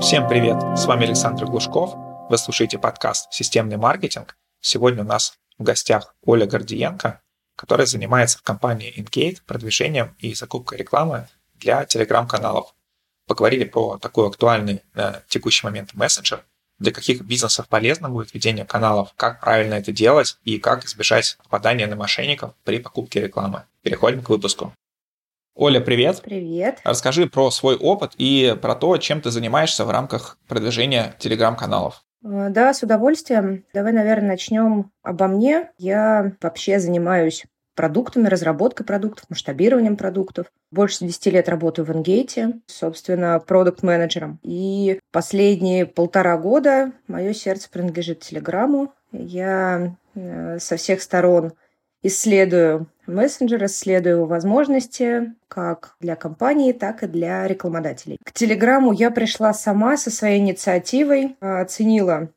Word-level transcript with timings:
Всем 0.00 0.26
привет! 0.26 0.56
С 0.78 0.86
вами 0.86 1.04
Александр 1.04 1.44
Глушков. 1.44 1.94
Вы 2.30 2.38
слушаете 2.38 2.78
подкаст 2.78 3.30
«Системный 3.34 3.76
маркетинг». 3.76 4.38
Сегодня 4.62 5.02
у 5.02 5.06
нас 5.06 5.34
в 5.58 5.62
гостях 5.62 6.14
Оля 6.22 6.46
Гордиенко, 6.46 7.20
которая 7.54 7.86
занимается 7.86 8.38
в 8.38 8.42
компании 8.42 8.94
Ingate 8.96 9.42
продвижением 9.46 10.16
и 10.18 10.32
закупкой 10.32 10.78
рекламы 10.78 11.28
для 11.52 11.84
телеграм-каналов. 11.84 12.74
Поговорили 13.26 13.64
про 13.64 13.98
такой 13.98 14.26
актуальный 14.28 14.80
на 14.94 15.22
текущий 15.28 15.66
момент 15.66 15.92
мессенджер, 15.92 16.46
для 16.78 16.92
каких 16.92 17.20
бизнесов 17.20 17.68
полезно 17.68 18.08
будет 18.08 18.32
ведение 18.32 18.64
каналов, 18.64 19.12
как 19.16 19.40
правильно 19.40 19.74
это 19.74 19.92
делать 19.92 20.38
и 20.44 20.58
как 20.58 20.86
избежать 20.86 21.36
попадания 21.44 21.86
на 21.86 21.96
мошенников 21.96 22.54
при 22.64 22.78
покупке 22.78 23.20
рекламы. 23.20 23.64
Переходим 23.82 24.22
к 24.22 24.30
выпуску. 24.30 24.72
Оля, 25.54 25.80
привет. 25.80 26.22
Привет. 26.22 26.80
Расскажи 26.84 27.26
про 27.26 27.50
свой 27.50 27.76
опыт 27.76 28.12
и 28.16 28.56
про 28.62 28.74
то, 28.74 28.96
чем 28.98 29.20
ты 29.20 29.30
занимаешься 29.30 29.84
в 29.84 29.90
рамках 29.90 30.38
продвижения 30.48 31.14
телеграм-каналов. 31.18 32.04
Э, 32.24 32.48
да, 32.50 32.72
с 32.72 32.82
удовольствием. 32.82 33.64
Давай, 33.74 33.92
наверное, 33.92 34.28
начнем 34.28 34.92
обо 35.02 35.26
мне. 35.26 35.70
Я 35.76 36.32
вообще 36.40 36.78
занимаюсь 36.78 37.44
продуктами, 37.74 38.28
разработкой 38.28 38.86
продуктов, 38.86 39.28
масштабированием 39.28 39.96
продуктов. 39.96 40.46
Больше 40.70 41.04
10 41.04 41.26
лет 41.26 41.48
работаю 41.48 41.84
в 41.84 41.90
Engate, 41.90 42.60
собственно, 42.66 43.40
продукт-менеджером. 43.40 44.38
И 44.42 45.00
последние 45.10 45.84
полтора 45.84 46.36
года 46.38 46.92
мое 47.08 47.32
сердце 47.32 47.68
принадлежит 47.70 48.20
Телеграму. 48.20 48.92
Я 49.12 49.96
э, 50.14 50.58
со 50.60 50.76
всех 50.76 51.02
сторон 51.02 51.54
исследую 52.02 52.86
мессенджер, 53.10 53.64
исследую 53.64 54.16
его 54.16 54.26
возможности 54.26 55.34
как 55.48 55.96
для 56.00 56.16
компании, 56.16 56.72
так 56.72 57.02
и 57.02 57.06
для 57.06 57.46
рекламодателей. 57.46 58.18
К 58.24 58.32
Телеграму 58.32 58.92
я 58.92 59.10
пришла 59.10 59.52
сама 59.52 59.96
со 59.96 60.10
своей 60.10 60.38
инициативой, 60.38 61.36
оценила 61.40 62.30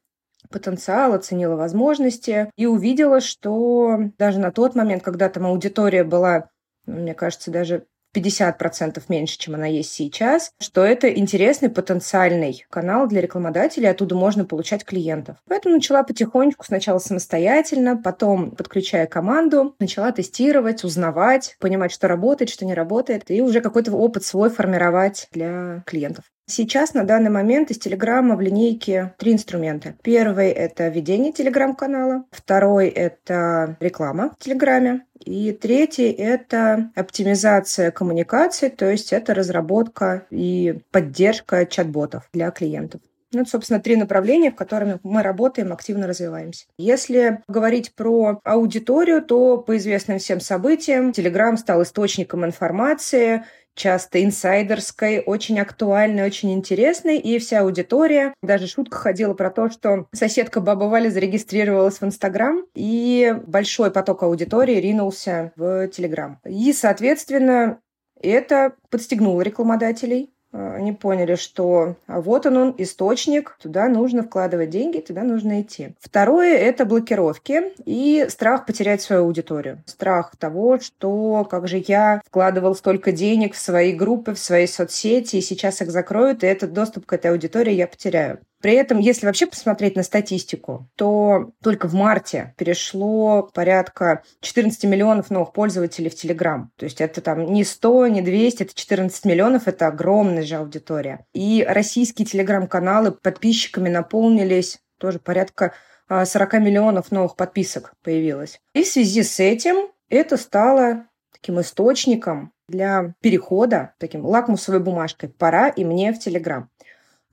потенциал, 0.49 1.13
оценила 1.13 1.55
возможности 1.55 2.49
и 2.55 2.65
увидела, 2.65 3.21
что 3.21 3.99
даже 4.17 4.39
на 4.39 4.51
тот 4.51 4.75
момент, 4.75 5.03
когда 5.03 5.29
там 5.29 5.45
аудитория 5.45 6.03
была, 6.03 6.49
мне 6.85 7.13
кажется, 7.13 7.49
даже 7.49 7.85
50% 8.13 9.01
меньше, 9.09 9.37
чем 9.37 9.55
она 9.55 9.67
есть 9.67 9.91
сейчас, 9.91 10.51
что 10.59 10.83
это 10.83 11.11
интересный 11.13 11.69
потенциальный 11.69 12.65
канал 12.69 13.07
для 13.07 13.21
рекламодателей, 13.21 13.89
оттуда 13.89 14.15
можно 14.15 14.45
получать 14.45 14.85
клиентов. 14.85 15.37
Поэтому 15.47 15.75
начала 15.75 16.03
потихонечку, 16.03 16.65
сначала 16.65 16.99
самостоятельно, 16.99 17.97
потом 17.97 18.51
подключая 18.51 19.07
команду, 19.07 19.75
начала 19.79 20.11
тестировать, 20.11 20.83
узнавать, 20.83 21.55
понимать, 21.59 21.91
что 21.91 22.07
работает, 22.07 22.49
что 22.49 22.65
не 22.65 22.73
работает, 22.73 23.29
и 23.29 23.41
уже 23.41 23.61
какой-то 23.61 23.91
опыт 23.91 24.23
свой 24.23 24.49
формировать 24.49 25.27
для 25.31 25.83
клиентов. 25.85 26.25
Сейчас 26.45 26.93
на 26.93 27.05
данный 27.05 27.29
момент 27.29 27.71
из 27.71 27.79
Телеграма 27.79 28.35
в 28.35 28.41
линейке 28.41 29.13
три 29.17 29.31
инструмента. 29.31 29.95
Первый– 30.03 30.49
это 30.51 30.89
ведение 30.89 31.31
Телеграм-канала. 31.31 32.25
Второй– 32.31 32.87
это 32.89 33.77
реклама 33.79 34.31
в 34.37 34.43
Телеграме. 34.43 35.05
И 35.23 35.53
третий– 35.53 36.11
это 36.11 36.91
оптимизация 36.95 37.91
коммуникации, 37.91 38.67
то 38.67 38.89
есть 38.91 39.13
это 39.13 39.33
разработка 39.33 40.25
и 40.31 40.81
поддержка 40.91 41.65
чат-ботов 41.65 42.27
для 42.33 42.51
клиентов. 42.51 42.99
Ну, 43.31 43.41
это, 43.41 43.49
собственно, 43.49 43.79
три 43.79 43.95
направления, 43.95 44.51
в 44.51 44.55
которых 44.55 44.99
мы 45.03 45.23
работаем, 45.23 45.73
активно 45.73 46.07
развиваемся. 46.07 46.65
Если 46.77 47.41
говорить 47.47 47.95
про 47.95 48.39
аудиторию, 48.43 49.23
то 49.23 49.57
по 49.57 49.77
известным 49.77 50.19
всем 50.19 50.39
событиям 50.39 51.09
Telegram 51.09 51.57
стал 51.57 51.81
источником 51.81 52.45
информации, 52.45 53.43
часто 53.75 54.23
инсайдерской, 54.23 55.19
очень 55.19 55.59
актуальной, 55.59 56.25
очень 56.25 56.53
интересной, 56.53 57.17
и 57.17 57.39
вся 57.39 57.61
аудитория, 57.61 58.33
даже 58.41 58.67
шутка 58.67 58.97
ходила 58.97 59.33
про 59.33 59.49
то, 59.49 59.69
что 59.69 60.07
соседка 60.11 60.61
Баба 60.61 60.85
Валя 60.85 61.09
зарегистрировалась 61.09 61.99
в 61.99 62.03
Инстаграм, 62.03 62.65
и 62.75 63.35
большой 63.45 63.91
поток 63.91 64.23
аудитории 64.23 64.75
ринулся 64.75 65.51
в 65.55 65.87
Телеграм. 65.87 66.39
И, 66.45 66.73
соответственно, 66.73 67.79
это 68.21 68.73
подстегнуло 68.89 69.41
рекламодателей 69.41 70.32
они 70.53 70.91
поняли, 70.91 71.35
что 71.35 71.95
а 72.07 72.21
вот 72.21 72.45
он, 72.45 72.57
он 72.57 72.75
источник, 72.77 73.57
туда 73.61 73.87
нужно 73.89 74.23
вкладывать 74.23 74.69
деньги, 74.69 74.99
туда 74.99 75.23
нужно 75.23 75.61
идти. 75.61 75.95
Второе– 75.99 76.57
это 76.57 76.85
блокировки 76.85 77.73
и 77.85 78.27
страх 78.29 78.65
потерять 78.65 79.01
свою 79.01 79.23
аудиторию. 79.23 79.83
Страх 79.85 80.35
того, 80.37 80.79
что 80.79 81.45
как 81.49 81.67
же 81.67 81.83
я 81.87 82.21
вкладывал 82.25 82.75
столько 82.75 83.11
денег 83.11 83.55
в 83.55 83.59
свои 83.59 83.93
группы, 83.93 84.33
в 84.33 84.39
свои 84.39 84.67
соцсети, 84.67 85.37
и 85.37 85.41
сейчас 85.41 85.81
их 85.81 85.91
закроют, 85.91 86.43
и 86.43 86.47
этот 86.47 86.73
доступ 86.73 87.05
к 87.05 87.13
этой 87.13 87.31
аудитории 87.31 87.73
я 87.73 87.87
потеряю. 87.87 88.39
При 88.63 88.75
этом, 88.75 88.99
если 88.99 89.25
вообще 89.25 89.45
посмотреть 89.45 89.97
на 89.97 90.03
статистику, 90.03 90.89
то 90.95 91.51
только 91.61 91.89
в 91.89 91.93
марте 91.93 92.53
перешло 92.57 93.51
порядка 93.53 94.23
14 94.39 94.85
миллионов 94.85 95.29
новых 95.29 95.51
пользователей 95.51 96.09
в 96.09 96.15
Телеграм. 96.15 96.71
То 96.77 96.85
есть 96.85 97.01
это 97.01 97.19
там 97.19 97.51
не 97.51 97.65
100, 97.65 98.07
не 98.07 98.21
200, 98.21 98.63
это 98.63 98.73
14 98.73 99.25
миллионов, 99.25 99.67
это 99.67 99.87
огромная 99.87 100.43
же 100.43 100.55
аудитория. 100.55 101.25
И 101.33 101.65
российские 101.67 102.25
телеграм-каналы 102.25 103.11
подписчиками 103.11 103.89
наполнились 103.89 104.79
тоже 104.97 105.19
порядка 105.19 105.73
40 106.07 106.53
а, 106.53 106.59
миллионов 106.59 107.11
новых 107.11 107.35
подписок 107.35 107.95
появилось. 108.01 108.61
И 108.73 108.83
в 108.83 108.87
связи 108.87 109.23
с 109.23 109.41
этим 109.41 109.89
это 110.07 110.37
стало 110.37 111.07
таким 111.33 111.59
источником 111.59 112.53
для 112.69 113.13
перехода, 113.21 113.93
таким 113.99 114.25
лакмусовой 114.25 114.79
бумажкой. 114.79 115.29
Пора 115.29 115.67
и 115.67 115.83
мне 115.83 116.13
в 116.13 116.19
Телеграм. 116.19 116.69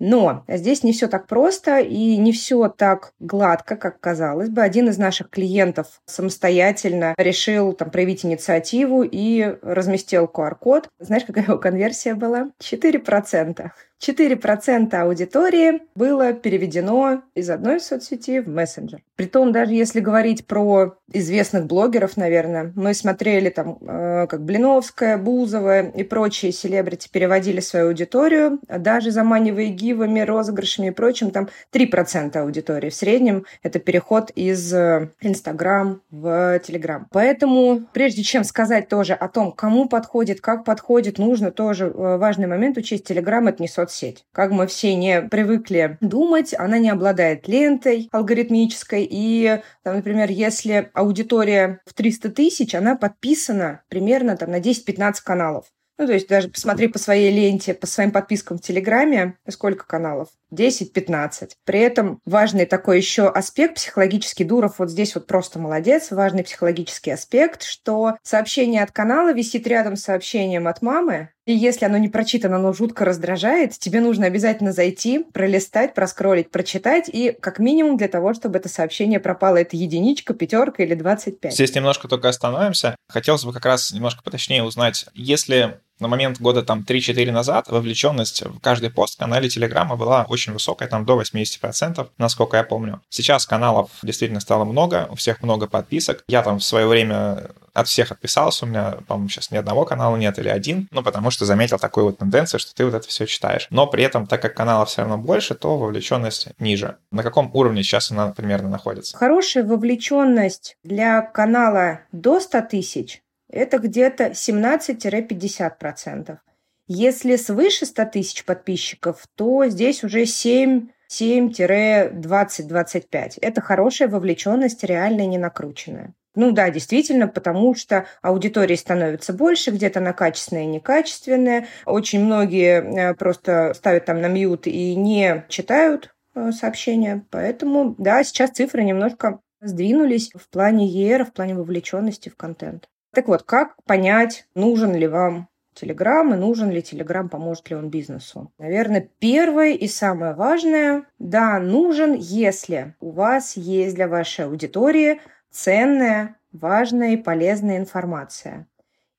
Но 0.01 0.45
здесь 0.49 0.83
не 0.83 0.93
все 0.93 1.07
так 1.07 1.27
просто 1.27 1.79
и 1.79 2.17
не 2.17 2.33
все 2.33 2.69
так 2.69 3.13
гладко, 3.21 3.77
как 3.77 4.01
казалось 4.01 4.49
бы. 4.49 4.63
Один 4.63 4.89
из 4.89 4.99
наших 4.99 5.31
клиентов 5.31 6.01
самостоятельно 6.07 7.15
решил 7.19 7.75
там, 7.75 7.91
проявить 7.91 8.25
инициативу 8.25 9.03
и 9.03 9.57
разместил 9.63 10.25
QR-код. 10.25 10.89
Знаешь, 10.99 11.25
какая 11.25 11.45
его 11.45 11.59
конверсия 11.59 12.15
была? 12.15 12.51
4%. 12.61 13.71
4% 14.01 14.95
аудитории 14.95 15.83
было 15.95 16.33
переведено 16.33 17.23
из 17.35 17.51
одной 17.51 17.81
соцсети 17.81 18.41
в 18.41 18.49
мессенджер. 18.49 19.01
Притом, 19.17 19.53
даже 19.53 19.75
если 19.75 20.01
говорить 20.01 20.47
про 20.47 20.97
известных 21.13 21.67
блогеров, 21.67 22.17
наверное, 22.17 22.73
мы 22.75 22.95
смотрели 22.95 23.51
там, 23.51 23.77
э, 23.83 24.27
как 24.27 24.43
Блиновская, 24.43 25.19
Бузова 25.19 25.83
и 25.83 26.03
прочие 26.03 26.53
селебрити 26.53 27.11
переводили 27.13 27.61
свою 27.61 27.89
аудиторию, 27.89 28.61
даже 28.69 29.11
заманивая 29.11 29.67
гивами, 29.67 30.21
розыгрышами 30.21 30.87
и 30.87 30.91
прочим, 30.91 31.31
там 31.31 31.49
3% 31.71 32.41
аудитории. 32.41 32.89
В 32.89 32.95
среднем 32.95 33.45
это 33.63 33.79
переход 33.79 34.31
из 34.31 34.73
э, 34.73 35.11
Инстаграм 35.21 36.01
в 36.11 36.59
Телеграм. 36.61 37.07
Поэтому, 37.11 37.83
прежде 37.93 38.23
чем 38.23 38.45
сказать 38.45 38.89
тоже 38.89 39.13
о 39.13 39.29
том, 39.29 39.53
кому 39.53 39.89
подходит, 39.89 40.41
как 40.41 40.65
подходит, 40.65 41.19
нужно 41.19 41.51
тоже 41.51 41.87
э, 41.87 42.17
важный 42.17 42.47
момент 42.47 42.79
учесть. 42.79 43.05
Телеграм— 43.05 43.47
это 43.49 43.63
не 43.63 43.69
соцсеть 43.69 43.90
соцсеть. 43.91 44.25
Как 44.33 44.51
мы 44.51 44.67
все 44.67 44.95
не 44.95 45.23
привыкли 45.23 45.99
думать, 46.01 46.55
она 46.57 46.79
не 46.79 46.91
обладает 46.91 47.49
лентой 47.49 48.09
алгоритмической. 48.13 49.07
И, 49.11 49.61
там, 49.83 49.97
например, 49.97 50.31
если 50.31 50.91
аудитория 50.95 51.81
в 51.85 51.95
300 51.95 52.31
тысяч, 52.31 52.75
она 52.75 52.97
подписана 52.97 53.83
примерно 53.89 54.37
там, 54.37 54.51
на 54.51 54.61
10-15 54.61 55.15
каналов. 55.25 55.67
Ну, 55.99 56.07
то 56.07 56.15
есть 56.15 56.29
даже 56.29 56.49
посмотри 56.49 56.89
по 56.89 56.99
своей 56.99 57.31
ленте, 57.31 57.75
по 57.75 57.87
своим 57.87 58.11
подпискам 58.11 58.57
в 58.57 58.63
Телеграме, 58.63 59.37
сколько 59.47 59.87
каналов. 59.87 60.29
10-15. 60.51 61.51
При 61.67 61.81
этом 61.81 62.21
важный 62.25 62.65
такой 62.65 62.97
еще 62.97 63.29
аспект 63.29 63.75
психологический. 63.75 64.45
Дуров 64.45 64.79
вот 64.79 64.91
здесь 64.91 65.15
вот 65.15 65.27
просто 65.27 65.59
молодец. 65.59 66.11
Важный 66.11 66.43
психологический 66.43 67.11
аспект, 67.11 67.65
что 67.65 68.17
сообщение 68.23 68.83
от 68.83 68.93
канала 68.93 69.35
висит 69.35 69.67
рядом 69.67 69.97
с 69.97 70.05
сообщением 70.05 70.69
от 70.69 70.81
мамы. 70.81 71.35
И 71.47 71.53
если 71.53 71.85
оно 71.87 71.97
не 71.97 72.09
прочитано, 72.09 72.57
оно 72.57 72.73
жутко 72.73 73.05
раздражает, 73.05 73.79
тебе 73.79 74.01
нужно 74.01 74.27
обязательно 74.27 74.73
зайти, 74.73 75.25
пролистать, 75.33 75.95
проскролить, 75.95 76.51
прочитать, 76.51 77.09
и 77.13 77.33
как 77.33 77.59
минимум 77.59 77.97
для 77.97 78.09
того, 78.09 78.35
чтобы 78.35 78.59
это 78.59 78.69
сообщение 78.69 79.21
пропало, 79.21 79.57
это 79.57 79.77
единичка, 79.77 80.35
пятерка 80.35 80.83
или 80.83 80.95
25. 80.95 81.53
Здесь 81.53 81.75
немножко 81.75 82.09
только 82.09 82.29
остановимся. 82.29 82.95
Хотелось 83.09 83.45
бы 83.45 83.53
как 83.53 83.65
раз 83.65 83.93
немножко 83.93 84.23
поточнее 84.23 84.63
узнать, 84.63 85.07
если 85.15 85.81
на 86.01 86.09
момент 86.09 86.41
года 86.41 86.63
там 86.63 86.85
3-4 86.87 87.31
назад 87.31 87.69
вовлеченность 87.69 88.43
в 88.43 88.59
каждый 88.61 88.91
пост 88.91 89.15
в 89.15 89.19
канале 89.19 89.49
Телеграма 89.49 89.97
была 89.97 90.27
очень 90.29 90.53
высокая, 90.53 90.89
там 90.89 91.05
до 91.05 91.21
80%, 91.21 92.09
насколько 92.19 92.57
я 92.57 92.65
помню. 92.65 93.01
Сейчас 93.09 93.47
каналов 93.47 93.91
действительно 94.03 94.41
стало 94.41 94.65
много, 94.65 95.09
у 95.11 95.15
всех 95.15 95.43
много 95.43 95.67
подписок. 95.67 96.25
Я 96.29 96.43
там 96.43 96.59
в 96.59 96.65
свое 96.65 96.87
время 96.87 97.51
от 97.73 97.89
всех 97.89 98.11
отписался, 98.13 98.65
у 98.65 98.69
меня, 98.69 98.99
по-моему, 99.07 99.29
сейчас 99.29 99.51
ни 99.51 99.57
одного 99.57 99.85
канала 99.85 100.17
нет 100.17 100.39
или 100.39 100.49
один, 100.49 100.89
ну, 100.91 101.03
потому 101.03 101.31
что 101.31 101.45
заметил 101.45 101.79
такую 101.79 102.07
вот 102.07 102.19
тенденцию, 102.19 102.61
что 102.61 102.75
ты 102.75 102.85
вот 102.85 102.95
это 102.95 103.07
все 103.07 103.27
читаешь. 103.27 103.69
Но 103.71 103.87
при 103.87 104.05
этом, 104.05 104.27
так 104.27 104.43
как 104.43 104.55
каналов 104.55 104.89
все 104.89 105.03
равно 105.03 105.19
больше, 105.19 105.55
то 105.55 105.79
вовлеченность 105.79 106.49
ниже. 106.59 106.97
На 107.11 107.23
каком 107.23 107.51
уровне 107.55 107.83
сейчас 107.83 108.11
она 108.11 108.29
примерно 108.33 108.69
находится? 108.69 109.17
Хорошая 109.17 109.65
вовлеченность 109.65 110.77
для 110.83 111.23
канала 111.23 112.01
до 112.13 112.41
100 112.41 112.61
тысяч 112.63 113.23
это 113.51 113.79
где-то 113.79 114.31
17-50%. 114.31 116.39
Если 116.87 117.37
свыше 117.37 117.87
100 117.87 118.05
тысяч 118.07 118.45
подписчиков, 118.45 119.25
то 119.37 119.67
здесь 119.67 120.03
уже 120.05 120.27
7 120.27 120.89
7-20-25. 121.11 123.39
Это 123.41 123.61
хорошая 123.61 124.09
вовлеченность, 124.09 124.85
реальная, 124.85 125.27
не 125.27 125.39
накрученная. 125.39 126.15
Ну 126.37 126.53
да, 126.53 126.71
действительно, 126.71 127.27
потому 127.27 127.75
что 127.75 128.07
аудитории 128.23 128.77
становится 128.77 129.33
больше, 129.33 129.73
где-то 129.73 129.99
она 129.99 130.13
качественная 130.13 130.63
и 130.63 130.67
некачественная. 130.67 131.67
Очень 131.85 132.25
многие 132.25 133.11
э, 133.11 133.15
просто 133.15 133.75
ставят 133.75 134.05
там 134.05 134.21
на 134.21 134.29
мьют 134.29 134.69
и 134.69 134.95
не 134.95 135.45
читают 135.49 136.15
э, 136.37 136.53
сообщения. 136.53 137.27
Поэтому, 137.31 137.97
да, 137.99 138.23
сейчас 138.23 138.51
цифры 138.51 138.85
немножко 138.85 139.41
сдвинулись 139.61 140.31
в 140.35 140.49
плане 140.49 140.89
ER, 140.89 141.25
в 141.25 141.33
плане 141.33 141.57
вовлеченности 141.57 142.29
в 142.29 142.37
контент. 142.37 142.89
Так 143.13 143.29
вот, 143.29 143.43
как 143.43 143.75
понять, 143.85 144.47
нужен 144.55 144.95
ли 144.95 145.07
вам 145.07 145.49
Телеграм 145.75 146.35
и 146.35 146.37
нужен 146.37 146.71
ли 146.71 146.83
Телеграм, 146.83 147.29
поможет 147.29 147.71
ли 147.71 147.77
он 147.77 147.91
бизнесу. 147.91 148.53
Наверное, 148.59 149.09
первое 149.19 149.73
и 149.73 149.87
самое 149.89 150.35
важное, 150.35 151.05
да, 151.19 151.59
нужен, 151.59 152.15
если 152.15 152.95
у 153.01 153.11
вас 153.11 153.57
есть 153.57 153.95
для 153.95 154.09
вашей 154.09 154.45
аудитории 154.47 155.21
ценная, 155.51 156.37
важная 156.53 157.13
и 157.13 157.17
полезная 157.17 157.79
информация. 157.79 158.67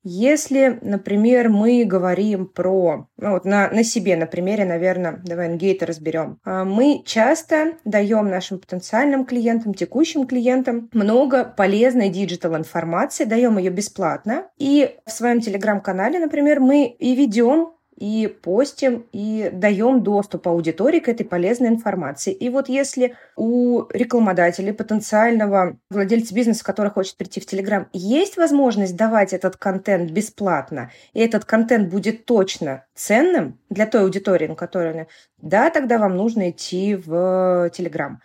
Если, 0.03 0.79
например, 0.81 1.49
мы 1.49 1.85
говорим 1.85 2.47
про, 2.47 3.07
ну 3.17 3.31
вот 3.31 3.45
на, 3.45 3.69
на 3.69 3.83
себе, 3.83 4.15
на 4.15 4.25
примере, 4.25 4.65
наверное, 4.65 5.21
давай 5.23 5.55
Engate 5.55 5.85
разберем, 5.85 6.39
а, 6.43 6.65
мы 6.65 7.03
часто 7.05 7.73
даем 7.85 8.29
нашим 8.29 8.59
потенциальным 8.59 9.25
клиентам, 9.25 9.73
текущим 9.73 10.25
клиентам 10.25 10.89
много 10.93 11.43
полезной 11.43 12.09
digital 12.09 12.57
информации, 12.57 13.25
даем 13.25 13.57
ее 13.57 13.69
бесплатно. 13.69 14.47
И 14.57 14.97
в 15.05 15.11
своем 15.11 15.39
телеграм-канале, 15.39 16.19
например, 16.19 16.59
мы 16.59 16.87
и 16.87 17.15
ведем 17.15 17.73
и 18.01 18.25
постим, 18.25 19.05
и 19.11 19.51
даем 19.53 20.01
доступ 20.01 20.47
аудитории 20.47 20.99
к 20.99 21.07
этой 21.07 21.23
полезной 21.23 21.69
информации. 21.69 22.33
И 22.33 22.49
вот 22.49 22.67
если 22.67 23.15
у 23.35 23.83
рекламодателя, 23.91 24.73
потенциального 24.73 25.77
владельца 25.91 26.33
бизнеса, 26.33 26.63
который 26.63 26.89
хочет 26.89 27.15
прийти 27.15 27.39
в 27.39 27.45
Телеграм, 27.45 27.87
есть 27.93 28.37
возможность 28.37 28.95
давать 28.95 29.33
этот 29.33 29.55
контент 29.57 30.09
бесплатно, 30.09 30.89
и 31.13 31.19
этот 31.19 31.45
контент 31.45 31.89
будет 31.89 32.25
точно 32.25 32.85
ценным 32.95 33.59
для 33.69 33.85
той 33.85 34.01
аудитории, 34.01 34.47
на 34.47 34.55
которой 34.55 35.05
да, 35.37 35.69
тогда 35.69 35.99
вам 35.99 36.17
нужно 36.17 36.49
идти 36.49 36.95
в 36.95 37.69
Телеграм. 37.71 38.19